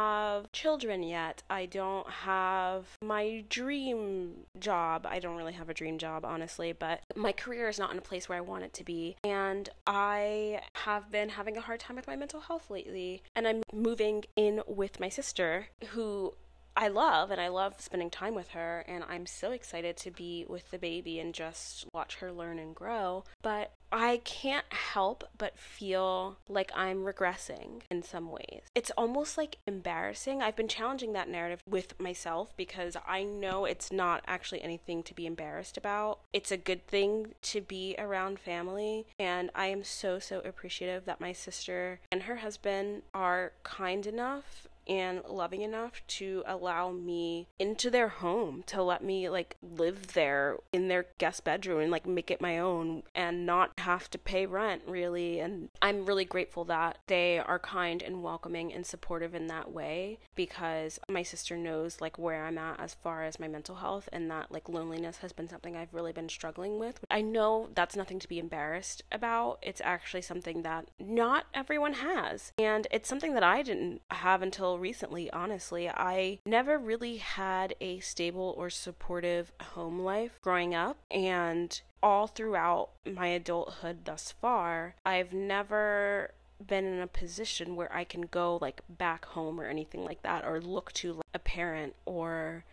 children 0.52 1.02
yet. 1.02 1.42
I 1.48 1.66
don't 1.66 2.08
have 2.08 2.86
my 3.02 3.44
dream 3.48 4.46
job. 4.58 5.06
I 5.08 5.18
don't 5.18 5.36
really 5.36 5.52
have 5.54 5.68
a 5.68 5.74
dream 5.74 5.98
job, 5.98 6.24
honestly, 6.24 6.72
but 6.72 7.00
my 7.16 7.32
career 7.32 7.68
is 7.68 7.78
not 7.78 7.92
in 7.92 7.98
a 7.98 8.02
place 8.02 8.28
where 8.28 8.38
I 8.38 8.42
want 8.42 8.64
it 8.64 8.72
to 8.74 8.84
be. 8.84 9.16
And 9.24 9.68
I 9.86 10.60
have 10.74 11.10
been 11.10 11.30
having 11.30 11.56
a 11.56 11.60
hard 11.60 11.80
time 11.80 11.96
with 11.96 12.06
my 12.06 12.16
mental 12.16 12.40
health 12.40 12.70
lately. 12.70 13.22
And 13.34 13.46
I'm 13.46 13.62
moving 13.72 14.24
in 14.36 14.62
with 14.66 15.00
my 15.00 15.08
sister, 15.08 15.68
who 15.90 16.34
I 16.76 16.88
love 16.88 17.30
and 17.30 17.40
I 17.40 17.48
love 17.48 17.80
spending 17.80 18.10
time 18.10 18.34
with 18.34 18.48
her 18.48 18.84
and 18.88 19.04
I'm 19.08 19.26
so 19.26 19.52
excited 19.52 19.96
to 19.98 20.10
be 20.10 20.46
with 20.48 20.70
the 20.70 20.78
baby 20.78 21.18
and 21.18 21.34
just 21.34 21.86
watch 21.92 22.16
her 22.16 22.32
learn 22.32 22.58
and 22.58 22.74
grow. 22.74 23.24
But 23.42 23.72
I 23.92 24.18
can't 24.24 24.72
help 24.72 25.24
but 25.36 25.58
feel 25.58 26.38
like 26.48 26.70
I'm 26.76 27.04
regressing 27.04 27.82
in 27.90 28.02
some 28.02 28.30
ways. 28.30 28.62
It's 28.74 28.92
almost 28.92 29.36
like 29.36 29.56
embarrassing. 29.66 30.40
I've 30.40 30.54
been 30.54 30.68
challenging 30.68 31.12
that 31.14 31.28
narrative 31.28 31.62
with 31.68 31.98
myself 31.98 32.56
because 32.56 32.96
I 33.06 33.24
know 33.24 33.64
it's 33.64 33.90
not 33.90 34.22
actually 34.28 34.62
anything 34.62 35.02
to 35.04 35.14
be 35.14 35.26
embarrassed 35.26 35.76
about. 35.76 36.20
It's 36.32 36.52
a 36.52 36.56
good 36.56 36.86
thing 36.86 37.34
to 37.42 37.60
be 37.60 37.96
around 37.98 38.38
family, 38.38 39.06
and 39.18 39.50
I 39.54 39.66
am 39.66 39.82
so, 39.82 40.18
so 40.18 40.40
appreciative 40.40 41.04
that 41.06 41.20
my 41.20 41.32
sister 41.32 42.00
and 42.12 42.22
her 42.22 42.36
husband 42.36 43.02
are 43.12 43.52
kind 43.64 44.06
enough 44.06 44.68
and 44.90 45.22
loving 45.28 45.62
enough 45.62 46.02
to 46.08 46.42
allow 46.46 46.90
me 46.90 47.46
into 47.60 47.90
their 47.90 48.08
home 48.08 48.64
to 48.66 48.82
let 48.82 49.04
me 49.04 49.28
like 49.28 49.56
live 49.62 50.08
there 50.14 50.56
in 50.72 50.88
their 50.88 51.06
guest 51.18 51.44
bedroom 51.44 51.80
and 51.80 51.92
like 51.92 52.06
make 52.06 52.28
it 52.28 52.40
my 52.40 52.58
own 52.58 53.04
and 53.14 53.46
not 53.46 53.70
have 53.78 54.10
to 54.10 54.18
pay 54.18 54.44
rent 54.44 54.82
really 54.88 55.38
and 55.38 55.68
I'm 55.80 56.04
really 56.04 56.24
grateful 56.24 56.64
that 56.64 56.98
they 57.06 57.38
are 57.38 57.60
kind 57.60 58.02
and 58.02 58.24
welcoming 58.24 58.72
and 58.72 58.84
supportive 58.84 59.32
in 59.32 59.46
that 59.46 59.70
way 59.70 60.18
because 60.34 60.98
my 61.08 61.22
sister 61.22 61.56
knows 61.56 62.00
like 62.00 62.18
where 62.18 62.44
I'm 62.44 62.58
at 62.58 62.80
as 62.80 62.94
far 62.94 63.22
as 63.22 63.38
my 63.38 63.46
mental 63.46 63.76
health 63.76 64.08
and 64.12 64.28
that 64.32 64.50
like 64.50 64.68
loneliness 64.68 65.18
has 65.18 65.32
been 65.32 65.48
something 65.48 65.76
I've 65.76 65.94
really 65.94 66.12
been 66.12 66.28
struggling 66.28 66.80
with. 66.80 67.04
I 67.08 67.22
know 67.22 67.68
that's 67.76 67.94
nothing 67.94 68.18
to 68.18 68.28
be 68.28 68.40
embarrassed 68.40 69.04
about. 69.12 69.60
It's 69.62 69.80
actually 69.84 70.22
something 70.22 70.62
that 70.62 70.88
not 70.98 71.44
everyone 71.54 71.92
has 71.92 72.52
and 72.58 72.88
it's 72.90 73.08
something 73.08 73.34
that 73.34 73.44
I 73.44 73.62
didn't 73.62 74.02
have 74.10 74.42
until 74.42 74.79
recently, 74.80 75.30
honestly. 75.30 75.88
I 75.88 76.40
never 76.44 76.78
really 76.78 77.18
had 77.18 77.74
a 77.80 78.00
stable 78.00 78.54
or 78.56 78.70
supportive 78.70 79.52
home 79.60 80.00
life 80.00 80.38
growing 80.42 80.74
up, 80.74 80.96
and 81.10 81.80
all 82.02 82.26
throughout 82.26 82.90
my 83.04 83.28
adulthood 83.28 84.04
thus 84.04 84.32
far, 84.40 84.94
I've 85.04 85.32
never 85.32 86.32
been 86.66 86.84
in 86.84 87.00
a 87.00 87.06
position 87.06 87.76
where 87.76 87.94
I 87.94 88.04
can 88.04 88.22
go 88.22 88.58
like 88.60 88.82
back 88.88 89.24
home 89.24 89.60
or 89.60 89.66
anything 89.66 90.04
like 90.04 90.22
that 90.22 90.44
or 90.44 90.60
look 90.60 90.92
to 90.94 91.14
like, 91.14 91.24
a 91.32 91.38
parent 91.38 91.94
or 92.04 92.64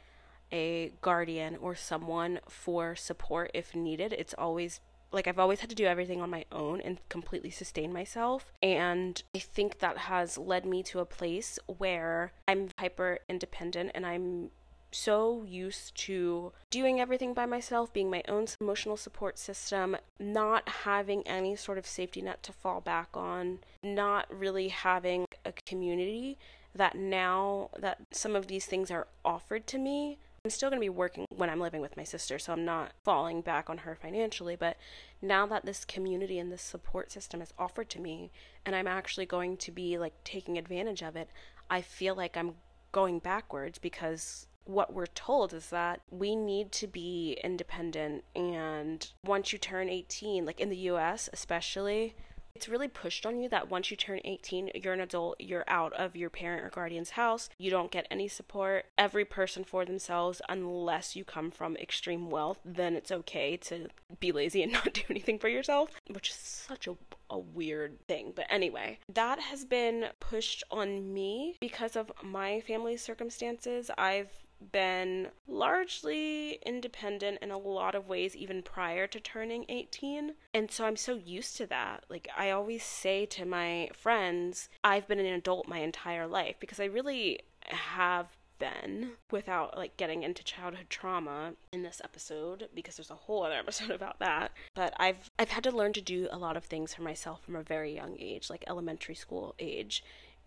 a 0.52 0.92
guardian 1.02 1.58
or 1.58 1.76
someone 1.76 2.40
for 2.48 2.96
support 2.96 3.52
if 3.54 3.76
needed. 3.76 4.14
It's 4.14 4.34
always 4.38 4.80
like 5.12 5.28
I've 5.28 5.40
always 5.40 5.62
had 5.62 5.70
to 5.70 5.76
do 5.76 5.86
everything 5.86 6.22
on 6.22 6.30
my 6.30 6.46
own 6.52 6.82
and 6.82 7.00
completely 7.10 7.50
sustain 7.50 7.94
myself. 7.94 8.52
And 8.62 9.22
I 9.36 9.40
think 9.40 9.80
that 9.80 9.98
has 9.98 10.38
led 10.38 10.66
me 10.66 10.84
to 10.84 11.00
a 11.00 11.06
place 11.06 11.60
where 11.66 12.34
I'm 12.48 12.70
hyper 12.78 13.20
independent 13.30 13.92
and 13.96 14.06
I'm 14.06 14.52
so 14.92 15.44
used 15.44 15.96
to 15.96 16.54
doing 16.70 17.00
everything 17.00 17.34
by 17.34 17.46
myself, 17.46 17.92
being 17.92 18.10
my 18.10 18.24
own 18.28 18.48
emotional 18.62 18.98
support 18.98 19.38
system, 19.38 19.98
not 20.20 20.68
having 20.70 21.26
any 21.28 21.56
sort 21.56 21.78
of 21.78 21.86
safety 21.86 22.22
net 22.22 22.42
to 22.44 22.54
fall 22.54 22.82
back 22.82 23.10
on, 23.14 23.60
not 23.84 24.26
really 24.30 24.70
having 24.70 25.26
a 25.46 25.52
community 25.66 26.38
that 26.74 26.96
now 26.96 27.70
that 27.78 28.00
some 28.12 28.36
of 28.36 28.48
these 28.48 28.66
things 28.66 28.92
are 28.92 29.08
offered 29.26 29.68
to 29.68 29.78
me, 29.78 30.20
I'm 30.48 30.52
still 30.52 30.70
going 30.70 30.80
to 30.80 30.86
be 30.86 30.88
working 30.88 31.26
when 31.36 31.50
I'm 31.50 31.60
living 31.60 31.82
with 31.82 31.98
my 31.98 32.06
sister, 32.06 32.40
so 32.40 32.54
I'm 32.54 32.64
not 32.64 32.94
falling 33.04 33.42
back 33.42 33.70
on 33.70 33.80
her 33.80 33.96
financially. 33.96 34.56
But 34.56 34.78
now 35.22 35.46
that 35.48 35.66
this 35.66 35.84
community 35.84 36.40
and 36.40 36.50
this 36.50 36.62
support 36.62 37.12
system 37.12 37.42
is 37.42 37.54
offered 37.60 37.90
to 37.90 38.00
me, 38.00 38.32
and 38.66 38.74
I'm 38.74 38.88
actually 38.88 39.26
going 39.26 39.58
to 39.58 39.74
be 39.74 39.98
like 39.98 40.14
taking 40.24 40.58
advantage 40.58 41.04
of 41.04 41.18
it, 41.18 41.28
I 41.70 41.82
feel 41.82 42.16
like 42.16 42.38
I'm 42.38 42.54
going 42.94 43.20
backwards 43.20 43.78
because 43.78 44.48
what 44.64 44.94
we're 44.94 45.08
told 45.08 45.54
is 45.54 45.70
that 45.72 46.00
we 46.12 46.34
need 46.34 46.72
to 46.72 46.88
be 46.88 47.38
independent 47.44 48.24
and 48.34 49.12
once 49.26 49.52
you 49.52 49.60
turn 49.60 49.90
18 49.90 50.46
like 50.46 50.60
in 50.60 50.70
the 50.70 50.78
US 50.92 51.30
especially 51.32 52.16
it's 52.58 52.68
really 52.68 52.88
pushed 52.88 53.24
on 53.24 53.40
you 53.40 53.48
that 53.50 53.70
once 53.70 53.92
you 53.92 53.96
turn 53.96 54.20
18, 54.26 54.72
you're 54.74 54.94
an 54.94 55.00
adult, 55.00 55.40
you're 55.40 55.64
out 55.68 55.94
of 55.94 56.16
your 56.16 56.32
parent 56.32 56.66
or 56.66 56.72
guardian's 56.72 57.12
house, 57.12 57.50
you 57.60 57.70
don't 57.70 57.92
get 57.92 58.08
any 58.10 58.28
support, 58.28 58.88
every 58.98 59.24
person 59.26 59.64
for 59.64 59.86
themselves, 59.86 60.42
unless 60.50 61.16
you 61.16 61.24
come 61.24 61.52
from 61.52 61.78
extreme 61.78 62.32
wealth, 62.32 62.58
then 62.66 62.96
it's 62.96 63.12
okay 63.12 63.58
to 63.58 63.90
be 64.20 64.32
lazy 64.32 64.64
and 64.64 64.72
not 64.74 64.92
do 64.92 65.04
anything 65.08 65.38
for 65.38 65.50
yourself, 65.50 65.92
which 66.12 66.30
is 66.30 66.36
such 66.36 66.88
a 66.88 66.98
a 67.30 67.38
weird 67.38 68.00
thing. 68.08 68.32
But 68.34 68.46
anyway, 68.50 69.00
that 69.14 69.38
has 69.40 69.66
been 69.66 70.06
pushed 70.22 70.64
on 70.72 71.14
me 71.14 71.58
because 71.60 71.98
of 71.98 72.10
my 72.24 72.62
family 72.62 72.96
circumstances. 72.96 73.92
I've 73.98 74.32
been 74.72 75.30
largely 75.48 76.60
independent 76.66 77.40
in 77.42 77.52
a 77.52 77.58
lot 77.58 77.96
of 77.96 78.08
ways, 78.08 78.36
even 78.36 78.62
prior 78.62 79.08
to 79.08 79.20
turning 79.20 79.66
18. 79.70 80.34
And 80.54 80.72
so 80.72 80.86
I'm 80.86 80.96
so 80.96 81.16
used 81.16 81.58
to 81.58 81.68
that. 81.68 82.06
Like, 82.10 82.28
I 82.36 82.52
always 82.52 82.84
say 82.84 83.26
to 83.28 83.46
my 83.46 83.90
friends, 83.94 84.70
I've 84.84 85.08
been 85.08 85.20
an 85.20 85.26
adult 85.26 85.68
my 85.68 85.80
entire 85.80 86.28
life 86.28 86.56
because 86.60 86.80
I 86.80 86.86
really 86.86 87.40
have 87.68 88.28
been 88.60 89.12
without 89.30 89.78
like 89.78 89.96
getting 89.98 90.24
into 90.24 90.44
childhood 90.44 90.88
trauma 90.90 91.54
in 91.72 91.84
this 91.84 92.02
episode 92.04 92.68
because 92.74 92.96
there's 92.96 93.12
a 93.12 93.16
whole 93.16 93.44
other 93.44 93.56
episode 93.60 93.92
about 93.92 94.20
that. 94.20 94.52
But 94.74 94.94
I've 94.98 95.30
I've 95.38 95.50
had 95.50 95.64
to 95.66 95.76
learn 95.76 95.94
to 95.94 96.02
do 96.02 96.28
a 96.32 96.38
lot 96.38 96.58
of 96.58 96.64
things 96.64 96.94
for 96.94 97.04
myself 97.04 97.44
from 97.44 97.56
a 97.56 97.64
very 97.64 97.94
young 97.94 98.18
age, 98.20 98.50
like 98.50 98.64
elementary 98.68 99.16
school 99.16 99.56
age, 99.60 100.04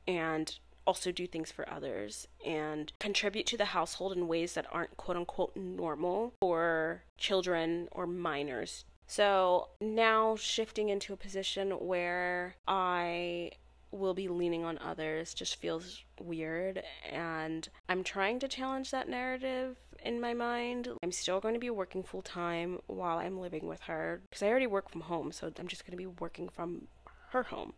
and 0.07 0.59
also 0.87 1.13
do 1.13 1.27
things 1.27 1.51
for 1.51 1.69
others 1.71 2.27
and 2.45 2.93
contribute 2.99 3.47
to 3.47 3.57
the 3.57 3.67
household 3.67 4.13
in 4.13 4.29
ways 4.29 4.55
that 4.55 4.67
aren't 4.73 4.97
quote 4.97 5.17
unquote 5.17 5.57
normal 5.57 6.35
for 6.41 7.03
children 7.17 7.89
or 7.93 8.07
minors. 8.07 8.85
So 9.07 9.69
now 9.81 10.37
shifting 10.37 10.89
into 10.89 11.13
a 11.13 11.17
position 11.17 11.71
where 11.73 12.55
I 12.69 13.51
will 13.93 14.15
be 14.15 14.29
leaning 14.29 14.65
on 14.65 14.79
others 14.79 15.35
just 15.35 15.57
feels 15.57 16.05
weird 16.21 16.83
and 17.11 17.69
I'm 17.89 18.05
trying 18.05 18.39
to 18.39 18.49
challenge 18.49 18.91
that 18.93 19.09
narrative 19.09 19.77
in 20.05 20.21
my 20.21 20.33
mind. 20.33 20.89
I'm 21.03 21.13
still 21.13 21.41
going 21.41 21.55
to 21.55 21.61
be 21.61 21.71
working 21.71 22.03
full 22.03 22.23
time 22.23 22.79
while 22.87 23.19
I'm 23.19 23.41
living 23.41 23.67
with 23.67 23.83
her 23.83 24.23
because 24.29 24.43
I 24.43 24.49
already 24.49 24.67
work 24.67 24.91
from 24.91 25.03
home, 25.03 25.33
so 25.33 25.53
I'm 25.59 25.69
just 25.69 25.85
going 25.85 25.93
to 25.93 25.97
be 25.97 26.07
working 26.07 26.49
from 26.49 26.87
her 27.31 27.45
home. 27.45 27.73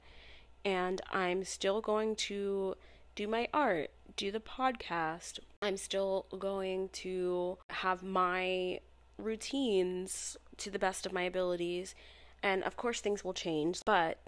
And 0.65 1.01
I'm 1.11 1.45
still 1.45 1.81
going 1.81 2.15
to 2.17 2.77
do 3.15 3.27
my 3.27 3.49
art, 3.53 3.91
do 4.17 4.31
the 4.31 4.41
podcast. 4.41 5.39
I'm 5.61 5.77
still 5.77 6.27
going 6.39 6.89
to 6.91 7.59
have 7.71 8.03
my 8.03 8.81
routines 9.19 10.37
to 10.59 10.71
the 10.71 10.79
best 10.79 11.07
of 11.07 11.13
my 11.13 11.23
abilities. 11.23 11.95
And 12.43 12.63
of 12.65 12.77
course 12.77 13.01
things 13.01 13.25
will 13.25 13.35
change, 13.35 13.81
but 13.85 14.19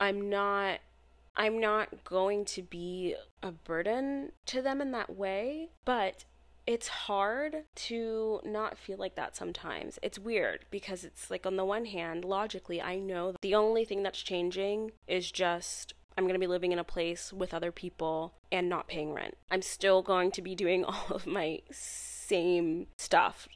I'm 0.00 0.28
not 0.28 0.80
I'm 1.34 1.60
not 1.60 2.04
going 2.04 2.44
to 2.46 2.62
be 2.62 3.14
a 3.42 3.52
burden 3.52 4.32
to 4.46 4.60
them 4.60 4.82
in 4.82 4.92
that 4.92 5.16
way, 5.16 5.70
but 5.84 6.24
it's 6.66 6.88
hard 6.88 7.64
to 7.74 8.40
not 8.44 8.78
feel 8.78 8.98
like 8.98 9.14
that 9.16 9.34
sometimes. 9.34 9.98
It's 10.02 10.18
weird 10.18 10.66
because 10.70 11.04
it's 11.04 11.30
like, 11.30 11.46
on 11.46 11.56
the 11.56 11.64
one 11.64 11.86
hand, 11.86 12.24
logically, 12.24 12.80
I 12.80 12.98
know 12.98 13.34
the 13.40 13.54
only 13.54 13.84
thing 13.84 14.02
that's 14.02 14.22
changing 14.22 14.92
is 15.08 15.32
just 15.32 15.94
I'm 16.16 16.24
going 16.24 16.34
to 16.34 16.40
be 16.40 16.46
living 16.46 16.72
in 16.72 16.78
a 16.78 16.84
place 16.84 17.32
with 17.32 17.54
other 17.54 17.72
people 17.72 18.34
and 18.50 18.68
not 18.68 18.88
paying 18.88 19.12
rent. 19.12 19.36
I'm 19.50 19.62
still 19.62 20.02
going 20.02 20.30
to 20.32 20.42
be 20.42 20.54
doing 20.54 20.84
all 20.86 21.06
of 21.10 21.26
my 21.26 21.60
same 21.70 22.86
stuff 22.96 23.48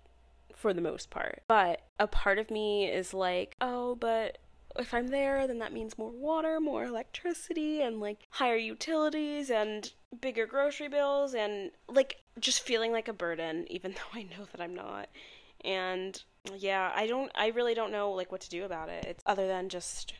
for 0.54 0.72
the 0.72 0.80
most 0.80 1.10
part. 1.10 1.42
But 1.46 1.82
a 1.98 2.06
part 2.06 2.38
of 2.38 2.50
me 2.50 2.86
is 2.86 3.14
like, 3.14 3.56
oh, 3.60 3.94
but 3.94 4.38
if 4.78 4.92
I'm 4.92 5.08
there, 5.08 5.46
then 5.46 5.58
that 5.58 5.72
means 5.72 5.98
more 5.98 6.10
water, 6.10 6.60
more 6.60 6.84
electricity, 6.84 7.80
and 7.80 8.00
like 8.00 8.26
higher 8.30 8.56
utilities 8.56 9.50
and 9.50 9.92
bigger 10.20 10.46
grocery 10.46 10.88
bills, 10.88 11.34
and 11.34 11.70
like 11.88 12.16
just 12.38 12.60
feeling 12.60 12.92
like 12.92 13.08
a 13.08 13.12
burden, 13.12 13.66
even 13.70 13.92
though 13.92 14.18
I 14.18 14.22
know 14.22 14.46
that 14.52 14.60
I'm 14.60 14.74
not. 14.74 15.08
And 15.64 16.22
yeah, 16.56 16.92
I 16.94 17.06
don't, 17.06 17.30
I 17.34 17.48
really 17.48 17.74
don't 17.74 17.92
know 17.92 18.12
like 18.12 18.30
what 18.30 18.42
to 18.42 18.50
do 18.50 18.64
about 18.64 18.88
it. 18.88 19.04
It's 19.04 19.22
other 19.26 19.46
than 19.46 19.68
just 19.68 20.14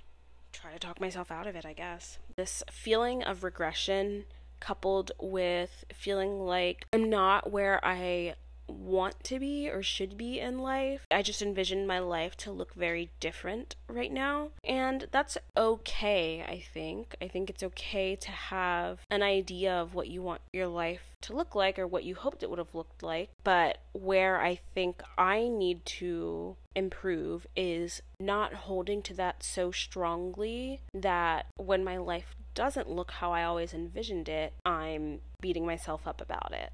try 0.56 0.72
to 0.72 0.78
talk 0.78 1.00
myself 1.00 1.30
out 1.30 1.46
of 1.46 1.54
it, 1.54 1.66
I 1.66 1.72
guess. 1.72 2.18
This 2.36 2.62
feeling 2.70 3.22
of 3.22 3.44
regression 3.44 4.24
coupled 4.58 5.12
with 5.20 5.84
feeling 5.92 6.40
like 6.40 6.86
I'm 6.92 7.10
not 7.10 7.50
where 7.50 7.84
I 7.84 8.34
want 8.68 9.22
to 9.24 9.38
be 9.38 9.68
or 9.68 9.82
should 9.82 10.16
be 10.16 10.40
in 10.40 10.58
life. 10.58 11.06
I 11.10 11.22
just 11.22 11.42
envision 11.42 11.86
my 11.86 11.98
life 11.98 12.36
to 12.38 12.52
look 12.52 12.74
very 12.74 13.10
different 13.20 13.76
right 13.88 14.12
now. 14.12 14.50
And 14.64 15.06
that's 15.10 15.38
okay, 15.56 16.42
I 16.42 16.64
think. 16.72 17.16
I 17.20 17.28
think 17.28 17.50
it's 17.50 17.62
okay 17.62 18.16
to 18.16 18.30
have 18.30 19.00
an 19.10 19.22
idea 19.22 19.74
of 19.74 19.94
what 19.94 20.08
you 20.08 20.22
want 20.22 20.40
your 20.52 20.68
life 20.68 21.00
to 21.22 21.34
look 21.34 21.54
like 21.54 21.78
or 21.78 21.86
what 21.86 22.04
you 22.04 22.14
hoped 22.14 22.42
it 22.42 22.50
would 22.50 22.58
have 22.58 22.74
looked 22.74 23.02
like. 23.02 23.30
But 23.44 23.78
where 23.92 24.40
I 24.40 24.60
think 24.74 25.02
I 25.16 25.48
need 25.48 25.84
to 25.86 26.56
improve 26.74 27.46
is 27.56 28.02
not 28.20 28.52
holding 28.52 29.02
to 29.02 29.14
that 29.14 29.42
so 29.42 29.70
strongly 29.70 30.80
that 30.94 31.46
when 31.56 31.82
my 31.82 31.96
life 31.96 32.34
doesn't 32.54 32.90
look 32.90 33.10
how 33.12 33.32
I 33.32 33.44
always 33.44 33.74
envisioned 33.74 34.28
it, 34.28 34.54
I'm 34.64 35.20
beating 35.40 35.66
myself 35.66 36.06
up 36.06 36.20
about 36.20 36.52
it 36.52 36.72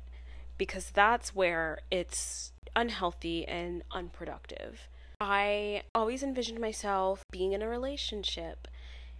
because 0.62 0.90
that's 0.90 1.35
where 1.35 1.81
it's 1.90 2.53
unhealthy 2.77 3.44
and 3.48 3.83
unproductive. 3.90 4.87
I 5.20 5.83
always 5.92 6.22
envisioned 6.22 6.61
myself 6.61 7.25
being 7.33 7.53
in 7.53 7.62
a 7.62 7.68
relationship, 7.68 8.68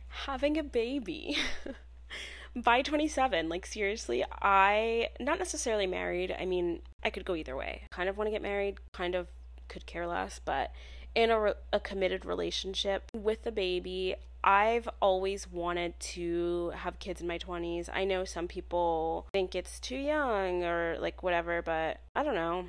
having 0.07 0.57
a 0.57 0.62
baby. 0.62 1.37
By 2.55 2.83
27, 2.83 3.48
like 3.48 3.66
seriously, 3.66 4.24
I 4.40 5.09
not 5.18 5.40
necessarily 5.40 5.88
married. 5.88 6.33
I 6.38 6.44
mean, 6.44 6.83
I 7.02 7.11
could 7.11 7.24
go 7.24 7.35
either 7.35 7.57
way. 7.57 7.88
Kind 7.90 8.09
of 8.09 8.16
want 8.16 8.28
to 8.28 8.31
get 8.31 8.40
married, 8.40 8.78
kind 8.92 9.16
of 9.16 9.26
could 9.66 9.85
care 9.85 10.07
less, 10.07 10.40
but 10.44 10.70
in 11.16 11.31
a, 11.31 11.40
re- 11.40 11.55
a 11.72 11.81
committed 11.81 12.24
relationship 12.24 13.11
with 13.12 13.44
a 13.48 13.52
baby, 13.52 14.14
I've 14.44 14.88
always 15.00 15.50
wanted 15.50 15.98
to 16.00 16.72
have 16.74 16.98
kids 16.98 17.20
in 17.20 17.28
my 17.28 17.38
20s. 17.38 17.88
I 17.92 18.05
know 18.05 18.24
some 18.24 18.48
people 18.48 19.28
think 19.33 19.55
it's 19.55 19.78
too 19.78 19.96
young 19.96 20.64
or 20.64 20.96
like 20.98 21.22
whatever, 21.22 21.62
but 21.62 22.00
I 22.16 22.24
don't 22.24 22.35
know. 22.35 22.66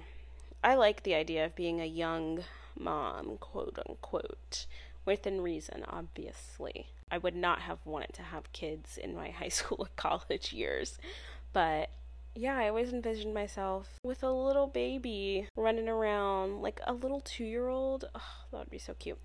I 0.64 0.76
like 0.76 1.04
the 1.04 1.16
idea 1.16 1.46
of 1.46 1.56
being 1.56 1.82
a 1.82 1.86
young 1.86 2.44
mom, 2.78 3.38
quote 3.38 3.80
unquote, 3.88 4.68
within 5.04 5.42
reason, 5.42 5.84
obviously. 5.88 6.88
I 7.10 7.18
would 7.18 7.36
not 7.36 7.62
have 7.62 7.80
wanted 7.86 8.14
to 8.14 8.22
have 8.22 8.54
kids 8.54 8.98
in 8.98 9.16
my 9.16 9.30
high 9.40 9.50
school 9.50 9.78
or 9.80 9.90
college 9.96 10.54
years, 10.54 11.00
but 11.54 11.90
yeah, 12.36 12.58
I 12.58 12.70
always 12.70 12.94
envisioned 12.94 13.34
myself 13.34 14.00
with 14.04 14.24
a 14.24 14.32
little 14.32 14.68
baby 14.68 15.48
running 15.56 15.90
around, 15.90 16.62
like 16.62 16.80
a 16.86 16.94
little 16.94 17.20
two 17.20 17.46
year 17.46 17.68
old. 17.68 18.06
Oh, 18.14 18.22
that 18.52 18.60
would 18.60 18.70
be 18.70 18.80
so 18.80 18.94
cute 18.94 19.20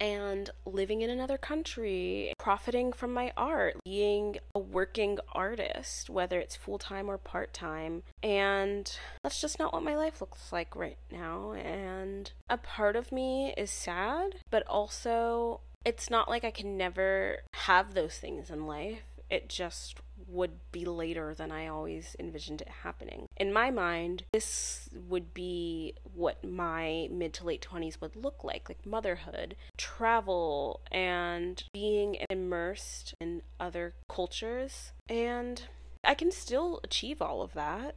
and 0.00 0.50
living 0.64 1.02
in 1.02 1.10
another 1.10 1.38
country, 1.38 2.32
profiting 2.38 2.92
from 2.92 3.12
my 3.12 3.32
art, 3.36 3.76
being 3.84 4.38
a 4.54 4.58
working 4.58 5.18
artist, 5.32 6.10
whether 6.10 6.38
it's 6.38 6.56
full 6.56 6.78
time 6.78 7.08
or 7.08 7.18
part 7.18 7.52
time. 7.52 8.02
And 8.22 8.90
that's 9.22 9.40
just 9.40 9.58
not 9.58 9.72
what 9.72 9.82
my 9.82 9.96
life 9.96 10.20
looks 10.20 10.52
like 10.52 10.74
right 10.76 10.98
now. 11.10 11.52
And 11.52 12.30
a 12.48 12.56
part 12.56 12.96
of 12.96 13.12
me 13.12 13.54
is 13.56 13.70
sad, 13.70 14.36
but 14.50 14.66
also 14.66 15.60
it's 15.84 16.10
not 16.10 16.28
like 16.28 16.44
I 16.44 16.50
can 16.50 16.76
never 16.76 17.38
have 17.54 17.94
those 17.94 18.18
things 18.18 18.50
in 18.50 18.66
life. 18.66 19.02
It 19.30 19.48
just 19.48 19.96
would 20.28 20.52
be 20.72 20.84
later 20.84 21.34
than 21.34 21.52
I 21.52 21.66
always 21.66 22.16
envisioned 22.18 22.60
it 22.60 22.68
happening. 22.68 23.26
In 23.36 23.52
my 23.52 23.70
mind, 23.70 24.24
this 24.32 24.88
would 25.08 25.34
be 25.34 25.94
what 26.14 26.44
my 26.44 27.08
mid 27.10 27.34
to 27.34 27.44
late 27.44 27.66
20s 27.68 28.00
would 28.00 28.16
look 28.16 28.42
like 28.42 28.68
like 28.68 28.84
motherhood, 28.84 29.56
travel, 29.76 30.80
and 30.90 31.62
being 31.72 32.18
immersed 32.30 33.14
in 33.20 33.42
other 33.60 33.94
cultures. 34.08 34.92
And 35.08 35.62
I 36.04 36.14
can 36.14 36.30
still 36.30 36.80
achieve 36.84 37.20
all 37.20 37.42
of 37.42 37.52
that, 37.54 37.96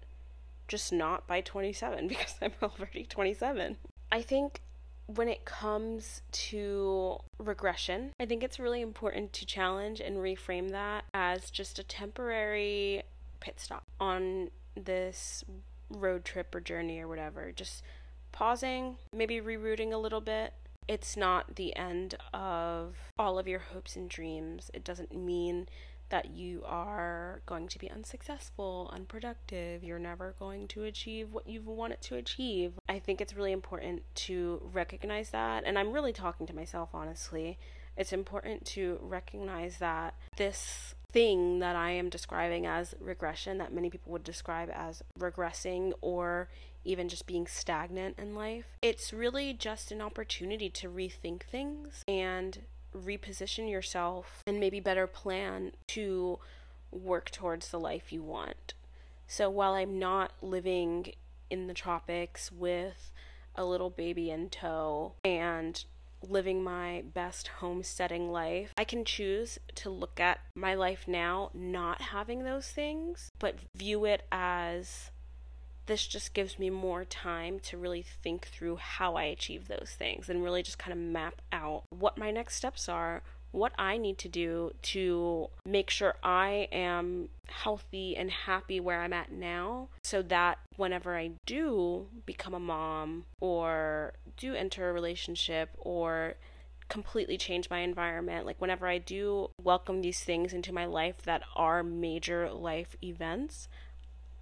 just 0.68 0.92
not 0.92 1.28
by 1.28 1.42
27 1.42 2.08
because 2.10 2.36
I'm 2.42 2.54
already 2.62 3.06
27. 3.06 3.78
I 4.12 4.22
think 4.22 4.62
when 5.16 5.28
it 5.28 5.44
comes 5.44 6.22
to 6.32 7.18
regression, 7.40 8.12
I 8.20 8.26
think 8.28 8.44
it's 8.44 8.60
really 8.60 8.82
important 8.82 9.34
to 9.34 9.46
challenge 9.46 10.00
and 10.00 10.18
reframe 10.18 10.70
that 10.70 11.06
as 11.14 11.50
just 11.50 11.80
a 11.80 11.84
temporary 11.84 13.02
pit 13.40 13.56
stop 13.60 13.84
on 14.00 14.52
this 14.76 15.44
road 15.90 16.26
trip 16.26 16.54
or 16.54 16.62
journey 16.62 17.00
or 17.00 17.08
whatever. 17.08 17.52
Just 17.52 17.82
pausing, 18.32 18.98
maybe 19.12 19.42
rerouting 19.42 19.92
a 19.92 19.98
little 19.98 20.22
bit. 20.22 20.54
It's 20.88 21.18
not 21.18 21.56
the 21.56 21.76
end 21.76 22.16
of 22.32 22.96
all 23.18 23.40
of 23.40 23.48
your 23.48 23.60
hopes 23.60 23.96
and 23.96 24.10
dreams. 24.10 24.70
It 24.76 24.84
doesn't 24.84 25.16
mean 25.16 25.68
that 26.10 26.32
you 26.32 26.64
are 26.66 27.42
going 27.46 27.68
to 27.68 27.80
be 27.80 27.90
unsuccessful, 27.90 28.90
unproductive, 28.94 29.84
you're 29.84 30.00
never 30.00 30.36
going 30.40 30.68
to 30.70 30.84
achieve 30.84 31.32
what 31.32 31.48
you've 31.48 31.68
wanted 31.68 32.02
to 32.02 32.16
achieve. 32.16 32.74
I 32.88 33.00
think 33.00 33.22
it's 33.22 33.36
really 33.36 33.52
important 33.52 34.04
to 34.16 34.62
recognize 34.74 35.30
that, 35.32 35.64
and 35.66 35.78
I'm 35.78 35.94
really 35.94 36.14
talking 36.14 36.48
to 36.48 36.56
myself 36.56 36.90
honestly. 36.94 37.58
It's 37.98 38.14
important 38.14 38.66
to 38.68 38.98
recognize 39.02 39.78
that 39.80 40.16
this 40.38 40.96
thing 41.12 41.60
that 41.60 41.76
I 41.76 41.92
am 41.92 42.10
describing 42.10 42.66
as 42.66 42.96
regression, 43.00 43.58
that 43.58 43.74
many 43.74 43.90
people 43.90 44.12
would 44.14 44.24
describe 44.24 44.70
as 44.74 45.04
regressing 45.20 45.92
or 46.02 46.50
even 46.86 47.10
just 47.10 47.28
being 47.28 47.46
stagnant 47.46 48.18
in 48.18 48.36
life, 48.36 48.66
it's 48.82 49.12
really 49.12 49.54
just 49.54 49.92
an 49.92 50.02
opportunity 50.02 50.70
to 50.70 50.88
rethink 50.88 51.44
things 51.44 52.04
and 52.08 52.60
reposition 52.96 53.70
yourself 53.70 54.44
and 54.48 54.60
maybe 54.60 54.80
better 54.80 55.08
plan 55.08 55.72
to 55.88 56.40
work 56.92 57.30
towards 57.32 57.70
the 57.70 57.80
life 57.80 58.12
you 58.12 58.24
want. 58.24 58.74
So 59.28 59.50
while 59.50 59.74
I'm 59.74 60.00
not 60.00 60.32
living 60.42 61.14
in 61.50 61.68
the 61.68 61.74
tropics 61.74 62.52
with 62.52 63.12
a 63.56 63.66
little 63.66 63.90
baby 63.90 64.32
in 64.32 64.50
tow 64.50 65.14
and 65.24 65.84
living 66.28 66.64
my 66.64 67.04
best 67.14 67.48
homesteading 67.60 68.32
life, 68.32 68.74
I 68.78 68.84
can 68.84 69.06
choose 69.06 69.60
to 69.76 69.90
look 69.90 70.20
at 70.20 70.40
my 70.56 70.74
life 70.74 71.08
now 71.08 71.52
not 71.54 72.02
having 72.02 72.44
those 72.44 72.68
things, 72.70 73.30
but 73.40 73.56
view 73.76 74.06
it 74.06 74.24
as 74.32 75.12
this 75.90 76.06
just 76.06 76.36
gives 76.36 76.60
me 76.60 76.70
more 76.70 77.04
time 77.04 77.60
to 77.60 77.78
really 77.78 78.04
think 78.04 78.48
through 78.48 78.78
how 78.78 79.16
I 79.16 79.24
achieve 79.24 79.68
those 79.68 79.96
things 79.98 80.30
and 80.30 80.44
really 80.44 80.62
just 80.62 80.78
kind 80.78 80.94
of 80.94 81.00
map 81.00 81.42
out 81.52 81.84
what 81.90 82.18
my 82.18 82.30
next 82.30 82.56
steps 82.56 82.88
are, 82.88 83.24
what 83.52 83.74
I 83.80 83.98
need 83.98 84.20
to 84.20 84.30
do 84.30 84.72
to 84.84 85.50
make 85.66 85.90
sure 85.90 86.14
I 86.24 86.68
am 86.72 87.30
healthy 87.48 88.16
and 88.16 88.30
happy 88.30 88.80
where 88.80 89.02
I'm 89.02 89.14
at 89.14 89.32
now 89.32 89.90
so 90.04 90.22
that 90.22 90.60
whenever 90.78 91.18
I 91.18 91.32
do 91.48 92.08
become 92.28 92.54
a 92.54 92.60
mom 92.60 93.26
or 93.42 94.14
do 94.38 94.54
enter 94.54 94.92
a 94.92 94.94
relationship 94.94 95.72
or 95.80 96.36
completely 96.88 97.38
change 97.38 97.68
my 97.72 97.80
environment, 97.80 98.46
like 98.46 98.62
whenever 98.62 98.88
I 98.88 99.00
do 99.00 99.50
welcome 99.60 100.02
these 100.02 100.24
things 100.24 100.54
into 100.54 100.72
my 100.72 100.86
life 100.86 101.24
that 101.24 101.42
are 101.56 101.82
major 101.82 102.52
life 102.52 102.96
events, 103.04 103.68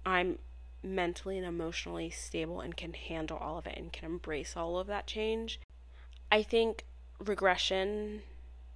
I'm 0.04 0.38
mentally 0.82 1.36
and 1.38 1.46
emotionally 1.46 2.10
stable 2.10 2.60
and 2.60 2.76
can 2.76 2.92
handle 2.92 3.36
all 3.36 3.58
of 3.58 3.66
it 3.66 3.76
and 3.76 3.92
can 3.92 4.04
embrace 4.04 4.56
all 4.56 4.78
of 4.78 4.86
that 4.86 5.06
change. 5.06 5.60
I 6.30 6.42
think 6.42 6.84
regression 7.18 8.22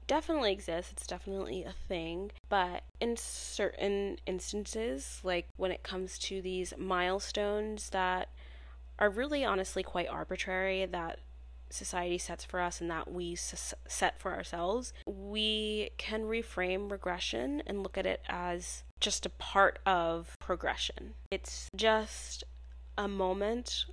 definitely 0.07 0.53
exists. 0.53 0.93
It's 0.93 1.07
definitely 1.07 1.65
a 1.65 1.75
thing. 1.89 2.33
But 2.49 2.83
in 3.01 3.17
certain 3.17 4.19
instances, 4.27 5.21
like 5.23 5.47
when 5.57 5.71
it 5.71 5.83
comes 5.83 6.19
to 6.21 6.43
these 6.43 6.75
milestones 6.77 7.91
that 7.91 8.29
are 8.99 9.11
really 9.11 9.45
honestly 9.45 9.83
quite 9.83 10.09
arbitrary, 10.09 10.85
that 10.87 11.19
society 11.71 12.19
sets 12.19 12.45
for 12.45 12.61
us 12.61 12.81
and 12.81 12.91
that 12.91 13.11
we 13.11 13.35
set 13.35 14.19
for 14.19 14.35
ourselves, 14.35 14.93
we 15.07 15.91
can 15.97 16.25
reframe 16.25 16.91
regression 16.91 17.63
and 17.67 17.83
look 17.83 17.97
at 17.97 18.07
it 18.07 18.21
as 18.29 18.83
just 19.03 19.27
a 19.27 19.31
part 19.31 19.81
of 19.85 20.35
progression. 20.39 21.15
It's 21.31 21.69
just 21.77 22.45
a 22.97 23.09
moment, 23.09 23.85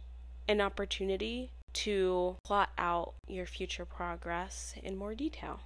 an 0.47 0.61
opportunity 0.61 1.51
to 1.73 2.37
plot 2.45 2.69
out 2.77 3.15
your 3.27 3.45
future 3.45 3.85
progress 3.85 4.75
in 4.81 4.95
more 4.95 5.15
detail. 5.15 5.61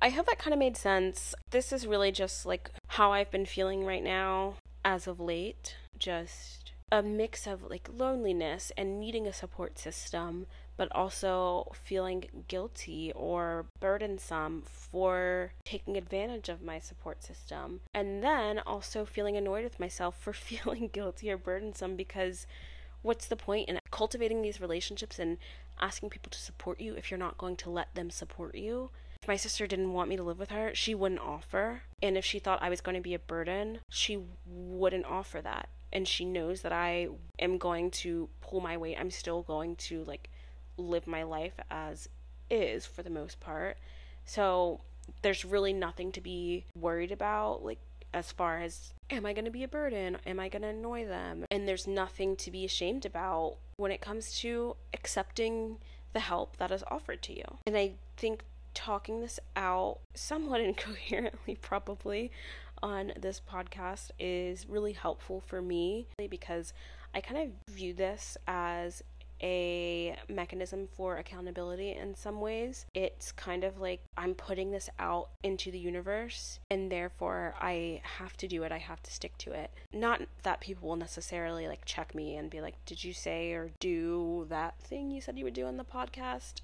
I 0.00 0.08
hope 0.10 0.26
that 0.26 0.38
kind 0.38 0.52
of 0.52 0.58
made 0.58 0.76
sense. 0.76 1.34
This 1.50 1.72
is 1.72 1.86
really 1.86 2.10
just 2.10 2.46
like 2.46 2.70
how 2.88 3.12
I've 3.12 3.30
been 3.30 3.46
feeling 3.46 3.84
right 3.84 4.02
now 4.02 4.54
as 4.84 5.06
of 5.06 5.20
late. 5.20 5.76
Just 5.98 6.72
a 6.90 7.02
mix 7.02 7.46
of 7.46 7.62
like 7.62 7.88
loneliness 7.92 8.72
and 8.76 9.00
needing 9.00 9.26
a 9.26 9.32
support 9.32 9.78
system, 9.78 10.46
but 10.76 10.92
also 10.92 11.72
feeling 11.82 12.24
guilty 12.48 13.12
or 13.14 13.66
burdensome 13.80 14.62
for 14.66 15.52
taking 15.64 15.96
advantage 15.96 16.48
of 16.48 16.62
my 16.62 16.78
support 16.78 17.22
system. 17.22 17.80
And 17.94 18.22
then 18.22 18.60
also 18.60 19.04
feeling 19.04 19.36
annoyed 19.36 19.64
with 19.64 19.80
myself 19.80 20.18
for 20.18 20.32
feeling 20.32 20.88
guilty 20.92 21.30
or 21.30 21.38
burdensome 21.38 21.96
because 21.96 22.46
what's 23.02 23.26
the 23.26 23.36
point 23.36 23.68
in 23.68 23.78
cultivating 23.90 24.42
these 24.42 24.60
relationships 24.60 25.18
and 25.18 25.38
asking 25.80 26.10
people 26.10 26.30
to 26.30 26.38
support 26.38 26.80
you 26.80 26.94
if 26.94 27.10
you're 27.10 27.18
not 27.18 27.38
going 27.38 27.56
to 27.56 27.70
let 27.70 27.94
them 27.94 28.10
support 28.10 28.54
you? 28.54 28.90
If 29.22 29.28
my 29.28 29.36
sister 29.36 29.66
didn't 29.66 29.92
want 29.92 30.08
me 30.08 30.16
to 30.16 30.22
live 30.22 30.38
with 30.38 30.50
her, 30.50 30.72
she 30.74 30.94
wouldn't 30.94 31.20
offer. 31.20 31.82
And 32.02 32.16
if 32.16 32.24
she 32.24 32.38
thought 32.38 32.62
I 32.62 32.68
was 32.68 32.80
going 32.80 32.96
to 32.96 33.00
be 33.00 33.14
a 33.14 33.18
burden, 33.18 33.80
she 33.88 34.18
wouldn't 34.44 35.06
offer 35.06 35.40
that. 35.40 35.68
And 35.92 36.06
she 36.06 36.24
knows 36.24 36.60
that 36.62 36.72
I 36.72 37.08
am 37.38 37.56
going 37.56 37.90
to 37.92 38.28
pull 38.40 38.60
my 38.60 38.76
weight. 38.76 38.96
I'm 39.00 39.10
still 39.10 39.42
going 39.42 39.76
to 39.76 40.04
like 40.04 40.28
live 40.76 41.06
my 41.06 41.22
life 41.22 41.54
as 41.70 42.08
is 42.50 42.86
for 42.86 43.02
the 43.02 43.10
most 43.10 43.40
part. 43.40 43.76
So 44.24 44.80
there's 45.22 45.44
really 45.44 45.72
nothing 45.72 46.12
to 46.12 46.20
be 46.20 46.64
worried 46.78 47.12
about. 47.12 47.64
Like 47.64 47.78
as 48.12 48.32
far 48.32 48.60
as 48.60 48.92
am 49.10 49.26
I 49.26 49.32
going 49.32 49.44
to 49.44 49.50
be 49.50 49.62
a 49.62 49.68
burden? 49.68 50.18
Am 50.26 50.40
I 50.40 50.48
going 50.48 50.62
to 50.62 50.68
annoy 50.68 51.06
them? 51.06 51.44
And 51.50 51.68
there's 51.68 51.86
nothing 51.86 52.36
to 52.36 52.50
be 52.50 52.64
ashamed 52.64 53.04
about 53.04 53.56
when 53.76 53.92
it 53.92 54.00
comes 54.00 54.38
to 54.40 54.76
accepting 54.94 55.78
the 56.12 56.20
help 56.20 56.56
that 56.56 56.70
is 56.70 56.82
offered 56.90 57.22
to 57.22 57.36
you. 57.36 57.44
And 57.66 57.76
I 57.76 57.92
think 58.16 58.42
talking 58.74 59.20
this 59.20 59.38
out 59.54 59.98
somewhat 60.14 60.60
incoherently, 60.62 61.56
probably, 61.60 62.30
on 62.82 63.12
this 63.18 63.40
podcast 63.40 64.10
is 64.18 64.68
really 64.68 64.92
helpful 64.92 65.40
for 65.40 65.62
me 65.62 66.06
because 66.28 66.72
I 67.14 67.20
kind 67.20 67.40
of 67.40 67.74
view 67.74 67.94
this 67.94 68.36
as 68.46 69.02
a 69.42 70.16
mechanism 70.28 70.88
for 70.96 71.16
accountability 71.16 71.92
in 71.92 72.14
some 72.14 72.40
ways. 72.40 72.86
It's 72.94 73.32
kind 73.32 73.64
of 73.64 73.78
like 73.80 74.00
I'm 74.16 74.34
putting 74.34 74.70
this 74.70 74.88
out 74.98 75.30
into 75.42 75.70
the 75.70 75.78
universe 75.78 76.58
and 76.70 76.90
therefore 76.90 77.54
I 77.60 78.00
have 78.18 78.36
to 78.38 78.48
do 78.48 78.62
it. 78.62 78.72
I 78.72 78.78
have 78.78 79.02
to 79.04 79.12
stick 79.12 79.36
to 79.38 79.52
it. 79.52 79.70
Not 79.92 80.22
that 80.42 80.60
people 80.60 80.88
will 80.88 80.96
necessarily 80.96 81.68
like 81.68 81.84
check 81.84 82.14
me 82.14 82.36
and 82.36 82.50
be 82.50 82.60
like, 82.60 82.74
"Did 82.84 83.04
you 83.04 83.12
say 83.12 83.52
or 83.52 83.70
do 83.80 84.46
that 84.48 84.78
thing 84.80 85.10
you 85.10 85.20
said 85.20 85.38
you 85.38 85.44
would 85.44 85.54
do 85.54 85.66
on 85.66 85.76
the 85.76 85.84
podcast?" 85.84 86.60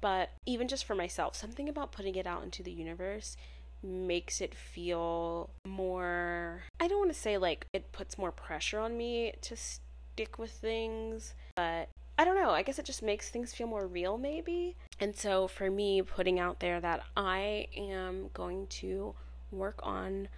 But 0.00 0.30
even 0.44 0.68
just 0.68 0.84
for 0.84 0.94
myself, 0.94 1.34
something 1.34 1.68
about 1.68 1.92
putting 1.92 2.16
it 2.16 2.26
out 2.26 2.42
into 2.42 2.62
the 2.62 2.70
universe 2.70 3.36
makes 3.82 4.40
it 4.40 4.54
feel 4.54 5.50
more 5.64 6.62
I 6.80 6.88
don't 6.88 6.98
want 6.98 7.12
to 7.12 7.18
say 7.18 7.38
like 7.38 7.66
it 7.72 7.92
puts 7.92 8.18
more 8.18 8.32
pressure 8.32 8.78
on 8.78 8.96
me 8.96 9.34
to 9.42 9.56
stick 9.56 10.38
with 10.38 10.50
things, 10.50 11.34
but 11.54 11.88
I 12.18 12.24
don't 12.24 12.36
know. 12.36 12.50
I 12.50 12.62
guess 12.62 12.78
it 12.78 12.86
just 12.86 13.02
makes 13.02 13.28
things 13.28 13.52
feel 13.52 13.66
more 13.66 13.86
real, 13.86 14.16
maybe. 14.16 14.76
And 15.00 15.14
so, 15.14 15.48
for 15.48 15.70
me, 15.70 16.00
putting 16.00 16.40
out 16.40 16.60
there 16.60 16.80
that 16.80 17.02
I 17.16 17.68
am 17.76 18.30
going 18.32 18.66
to 18.68 19.14
work 19.50 19.80
on 19.82 20.28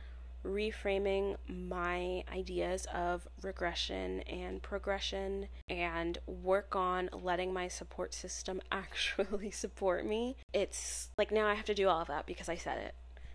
reframing 0.44 1.36
my 1.46 2.24
ideas 2.32 2.86
of 2.94 3.28
regression 3.42 4.20
and 4.22 4.62
progression 4.62 5.48
and 5.68 6.18
work 6.26 6.74
on 6.74 7.10
letting 7.12 7.52
my 7.52 7.68
support 7.68 8.14
system 8.14 8.60
actually 8.72 9.50
support 9.50 10.04
me. 10.04 10.36
It's 10.52 11.10
like 11.16 11.30
now 11.30 11.46
I 11.46 11.54
have 11.54 11.66
to 11.66 11.74
do 11.74 11.88
all 11.88 12.00
of 12.00 12.08
that 12.08 12.26
because 12.26 12.48
I 12.48 12.56
said 12.56 12.78
it 12.78 12.94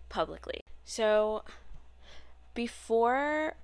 publicly. 0.09 0.59
So, 0.83 1.43
before 2.53 3.55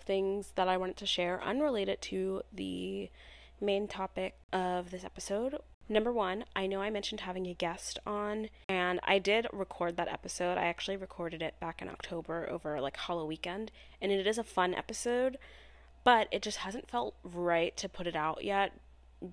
of 0.00 0.06
things 0.06 0.52
that 0.54 0.68
I 0.68 0.76
wanted 0.76 0.96
to 0.98 1.06
share 1.06 1.42
unrelated 1.42 2.00
to 2.02 2.42
the 2.52 3.10
main 3.60 3.86
topic 3.86 4.34
of 4.52 4.90
this 4.90 5.04
episode. 5.04 5.58
Number 5.88 6.12
one, 6.12 6.44
I 6.54 6.66
know 6.66 6.80
I 6.80 6.90
mentioned 6.90 7.20
having 7.20 7.46
a 7.46 7.54
guest 7.54 7.98
on, 8.06 8.48
and 8.68 9.00
I 9.02 9.18
did 9.18 9.46
record 9.52 9.96
that 9.96 10.08
episode. 10.08 10.56
I 10.56 10.66
actually 10.66 10.96
recorded 10.96 11.42
it 11.42 11.58
back 11.60 11.82
in 11.82 11.88
October 11.88 12.48
over 12.48 12.80
like 12.80 12.96
Halloween 12.96 13.28
weekend, 13.28 13.72
and 14.00 14.12
it 14.12 14.26
is 14.26 14.38
a 14.38 14.44
fun 14.44 14.74
episode, 14.74 15.36
but 16.04 16.28
it 16.30 16.42
just 16.42 16.58
hasn't 16.58 16.90
felt 16.90 17.16
right 17.22 17.76
to 17.76 17.88
put 17.88 18.06
it 18.06 18.16
out 18.16 18.44
yet 18.44 18.72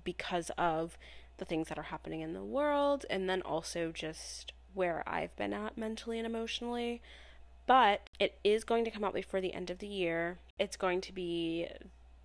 because 0.04 0.50
of 0.58 0.98
the 1.38 1.44
things 1.44 1.68
that 1.68 1.78
are 1.78 1.84
happening 1.84 2.20
in 2.20 2.34
the 2.34 2.44
world, 2.44 3.06
and 3.08 3.30
then 3.30 3.40
also 3.42 3.92
just 3.92 4.52
where 4.74 5.02
I've 5.06 5.34
been 5.36 5.52
at 5.52 5.78
mentally 5.78 6.18
and 6.18 6.26
emotionally. 6.26 7.00
But 7.68 8.08
it 8.18 8.38
is 8.42 8.64
going 8.64 8.86
to 8.86 8.90
come 8.90 9.04
out 9.04 9.12
before 9.12 9.42
the 9.42 9.52
end 9.52 9.68
of 9.68 9.78
the 9.78 9.86
year. 9.86 10.38
It's 10.58 10.78
going 10.78 11.02
to 11.02 11.12
be 11.12 11.68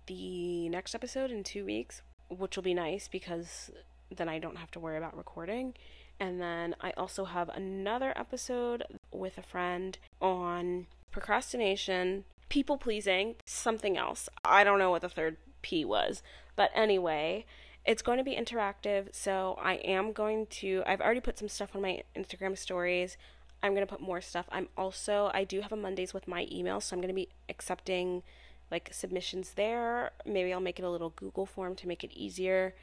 the 0.06 0.70
next 0.70 0.94
episode 0.94 1.30
in 1.30 1.44
two 1.44 1.66
weeks, 1.66 2.00
which 2.30 2.56
will 2.56 2.62
be 2.62 2.72
nice 2.72 3.08
because 3.08 3.70
then 4.10 4.26
I 4.26 4.38
don't 4.38 4.56
have 4.56 4.70
to 4.70 4.80
worry 4.80 4.96
about 4.96 5.14
recording. 5.14 5.74
And 6.18 6.40
then 6.40 6.74
I 6.80 6.92
also 6.92 7.26
have 7.26 7.50
another 7.50 8.14
episode 8.16 8.84
with 9.12 9.36
a 9.36 9.42
friend 9.42 9.98
on 10.18 10.86
procrastination, 11.10 12.24
people 12.48 12.78
pleasing, 12.78 13.34
something 13.44 13.98
else. 13.98 14.30
I 14.46 14.64
don't 14.64 14.78
know 14.78 14.90
what 14.90 15.02
the 15.02 15.10
third 15.10 15.36
P 15.60 15.84
was. 15.84 16.22
But 16.56 16.70
anyway, 16.74 17.44
it's 17.84 18.00
going 18.00 18.16
to 18.16 18.24
be 18.24 18.34
interactive. 18.34 19.14
So 19.14 19.58
I 19.60 19.74
am 19.74 20.12
going 20.12 20.46
to, 20.46 20.82
I've 20.86 21.02
already 21.02 21.20
put 21.20 21.38
some 21.38 21.48
stuff 21.48 21.76
on 21.76 21.82
my 21.82 22.02
Instagram 22.16 22.56
stories. 22.56 23.18
I'm 23.64 23.72
going 23.74 23.86
to 23.86 23.90
put 23.90 24.02
more 24.02 24.20
stuff. 24.20 24.44
I'm 24.52 24.68
also, 24.76 25.30
I 25.32 25.44
do 25.44 25.62
have 25.62 25.72
a 25.72 25.76
Mondays 25.76 26.12
with 26.12 26.28
my 26.28 26.46
email, 26.52 26.82
so 26.82 26.94
I'm 26.94 27.00
going 27.00 27.08
to 27.08 27.14
be 27.14 27.30
accepting 27.48 28.22
like 28.70 28.90
submissions 28.92 29.54
there. 29.54 30.10
Maybe 30.26 30.52
I'll 30.52 30.60
make 30.60 30.78
it 30.78 30.84
a 30.84 30.90
little 30.90 31.14
Google 31.16 31.46
form 31.46 31.74
to 31.76 31.88
make 31.88 32.04
it 32.04 32.12
easier. 32.12 32.74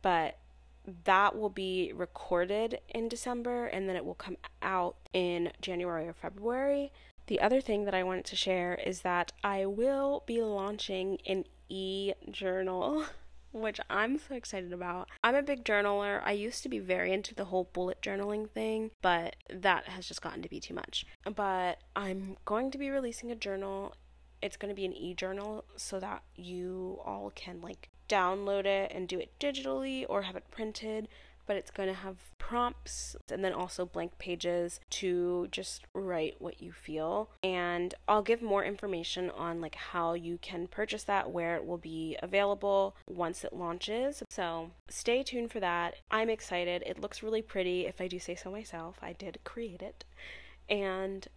But 0.00 0.38
that 1.04 1.36
will 1.36 1.50
be 1.50 1.92
recorded 1.94 2.80
in 2.88 3.08
December 3.08 3.66
and 3.66 3.86
then 3.86 3.94
it 3.94 4.06
will 4.06 4.14
come 4.14 4.38
out 4.62 4.96
in 5.12 5.52
January 5.60 6.08
or 6.08 6.14
February. 6.14 6.92
The 7.26 7.40
other 7.40 7.60
thing 7.60 7.84
that 7.84 7.94
I 7.94 8.02
wanted 8.02 8.24
to 8.24 8.36
share 8.36 8.74
is 8.74 9.02
that 9.02 9.32
I 9.44 9.66
will 9.66 10.22
be 10.26 10.40
launching 10.40 11.18
an 11.26 11.44
e 11.68 12.14
journal. 12.30 13.04
which 13.52 13.80
I'm 13.90 14.18
so 14.18 14.34
excited 14.34 14.72
about. 14.72 15.08
I'm 15.22 15.34
a 15.34 15.42
big 15.42 15.64
journaler. 15.64 16.20
I 16.24 16.32
used 16.32 16.62
to 16.62 16.68
be 16.68 16.78
very 16.78 17.12
into 17.12 17.34
the 17.34 17.46
whole 17.46 17.68
bullet 17.72 18.00
journaling 18.02 18.50
thing, 18.50 18.90
but 19.00 19.36
that 19.50 19.88
has 19.88 20.06
just 20.06 20.22
gotten 20.22 20.42
to 20.42 20.48
be 20.48 20.60
too 20.60 20.74
much. 20.74 21.06
But 21.34 21.78
I'm 21.94 22.36
going 22.44 22.70
to 22.70 22.78
be 22.78 22.90
releasing 22.90 23.30
a 23.30 23.36
journal. 23.36 23.94
It's 24.40 24.56
going 24.56 24.70
to 24.70 24.76
be 24.76 24.84
an 24.84 24.92
e 24.92 25.14
journal 25.14 25.64
so 25.76 26.00
that 26.00 26.22
you 26.34 26.98
all 27.04 27.30
can 27.34 27.60
like 27.60 27.90
download 28.08 28.66
it 28.66 28.92
and 28.94 29.08
do 29.08 29.18
it 29.18 29.38
digitally 29.38 30.04
or 30.08 30.22
have 30.22 30.36
it 30.36 30.50
printed, 30.50 31.08
but 31.46 31.56
it's 31.56 31.70
going 31.70 31.88
to 31.88 31.94
have 31.94 32.16
prompts 32.38 33.16
and 33.30 33.44
then 33.44 33.52
also 33.52 33.86
blank 33.86 34.18
pages 34.18 34.80
to 34.90 35.48
just 35.50 35.84
write 35.94 36.36
what 36.38 36.60
you 36.60 36.72
feel. 36.72 37.30
And 37.42 37.94
I'll 38.08 38.22
give 38.22 38.42
more 38.42 38.64
information 38.64 39.30
on 39.30 39.60
like 39.60 39.74
how 39.74 40.14
you 40.14 40.38
can 40.38 40.66
purchase 40.66 41.04
that, 41.04 41.30
where 41.30 41.56
it 41.56 41.66
will 41.66 41.78
be 41.78 42.16
available 42.22 42.96
once 43.08 43.44
it 43.44 43.52
launches. 43.52 44.22
So 44.30 44.70
stay 44.88 45.22
tuned 45.22 45.50
for 45.50 45.60
that. 45.60 45.96
I'm 46.10 46.30
excited. 46.30 46.82
It 46.86 47.00
looks 47.00 47.22
really 47.22 47.42
pretty 47.42 47.86
if 47.86 48.00
I 48.00 48.08
do 48.08 48.18
say 48.18 48.34
so 48.34 48.50
myself. 48.50 48.96
I 49.02 49.12
did 49.12 49.38
create 49.44 49.82
it. 49.82 50.04
And 50.68 51.28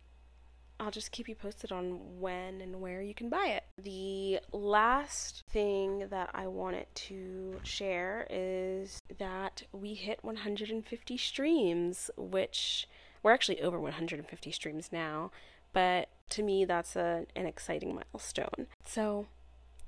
I'll 0.80 0.92
just 0.92 1.12
keep 1.12 1.28
you 1.28 1.36
posted 1.36 1.72
on 1.72 2.20
when 2.20 2.62
and 2.62 2.82
where 2.82 3.02
you 3.02 3.14
can 3.14 3.30
buy 3.30 3.48
it. 3.48 3.64
The 3.82 4.40
last 4.52 5.44
thing 5.50 6.08
that 6.10 6.30
I 6.34 6.48
wanted 6.48 6.88
to 6.96 7.60
share 7.64 8.28
is 8.30 9.02
that 9.18 9.64
we 9.72 9.94
hit 9.94 10.24
150 10.24 11.18
streams, 11.18 12.10
which 12.18 12.88
we're 13.24 13.32
actually 13.32 13.62
over 13.62 13.80
150 13.80 14.52
streams 14.52 14.90
now, 14.92 15.32
but 15.74 16.10
to 16.30 16.44
me, 16.44 16.66
that's 16.66 16.96
a, 16.96 17.26
an 17.36 17.46
exciting 17.46 17.96
milestone. 17.96 18.68
So, 18.86 19.28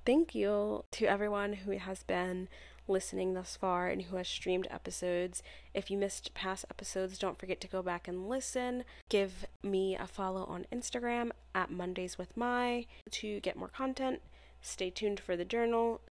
thank 0.06 0.34
you 0.36 0.84
to 0.92 1.06
everyone 1.06 1.54
who 1.54 1.78
has 1.78 2.04
been 2.04 2.48
listening 2.88 3.34
thus 3.34 3.56
far 3.56 3.88
and 3.88 4.04
who 4.04 4.18
has 4.18 4.28
streamed 4.28 4.68
episodes. 4.70 5.44
If 5.74 5.90
you 5.92 5.98
missed 5.98 6.34
past 6.34 6.66
episodes, 6.70 7.18
don't 7.18 7.40
forget 7.40 7.62
to 7.62 7.68
go 7.68 7.82
back 7.82 8.08
and 8.08 8.28
listen. 8.30 8.84
Give 9.10 9.46
me 9.64 9.96
a 9.96 10.08
follow 10.08 10.44
on 10.46 10.66
Instagram 10.74 11.32
at 11.54 11.72
Mondays 11.72 12.18
with 12.18 12.36
My 12.38 12.86
to 13.12 13.40
get 13.42 13.58
more 13.58 13.70
content. 13.70 14.22
Stay 14.62 14.90
tuned 14.90 15.20
for 15.20 15.36
the 15.36 15.46
journal. 15.46 16.02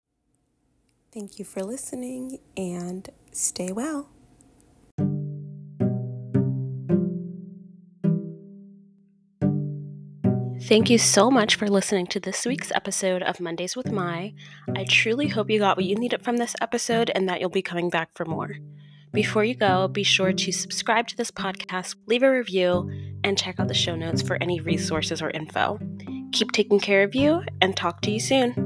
Thank 1.13 1.39
you 1.39 1.45
for 1.45 1.63
listening 1.63 2.41
and 2.57 3.09
stay 3.33 3.73
well. 3.73 4.11
Thank 10.67 10.91
you 10.91 10.99
so 10.99 11.31
much 11.31 11.55
for 11.55 11.69
listening 11.69 12.09
to 12.09 12.19
this 12.19 12.45
week's 12.45 12.73
episode 12.73 13.23
of 13.23 13.39
Mondays 13.39 13.77
with 13.77 13.93
My. 13.93 14.35
I 14.75 14.83
truly 14.83 15.29
hope 15.29 15.49
you 15.49 15.61
got 15.61 15.77
what 15.77 15.87
you 15.87 15.95
needed 15.95 16.25
from 16.25 16.39
this 16.39 16.57
episode 16.61 17.09
and 17.15 17.29
that 17.29 17.41
you'll 17.41 17.51
be 17.51 17.63
coming 17.63 17.89
back 17.89 18.09
for 18.17 18.25
more. 18.25 18.57
Before 19.13 19.45
you 19.45 19.55
go, 19.55 19.87
be 19.87 20.03
sure 20.03 20.33
to 20.33 20.51
subscribe 20.51 21.07
to 21.07 21.17
this 21.17 21.31
podcast, 21.31 21.95
leave 22.07 22.25
a 22.25 22.31
review, 22.33 22.91
and 23.23 23.39
check 23.39 23.61
out 23.61 23.69
the 23.69 23.75
show 23.75 23.95
notes 23.95 24.23
for 24.23 24.43
any 24.43 24.59
resources 24.59 25.23
or 25.23 25.31
info. 25.31 25.79
Keep 26.33 26.51
taking 26.51 26.81
care 26.81 27.05
of 27.05 27.15
you 27.15 27.45
and 27.61 27.77
talk 27.77 28.01
to 28.01 28.11
you 28.11 28.19
soon. 28.19 28.66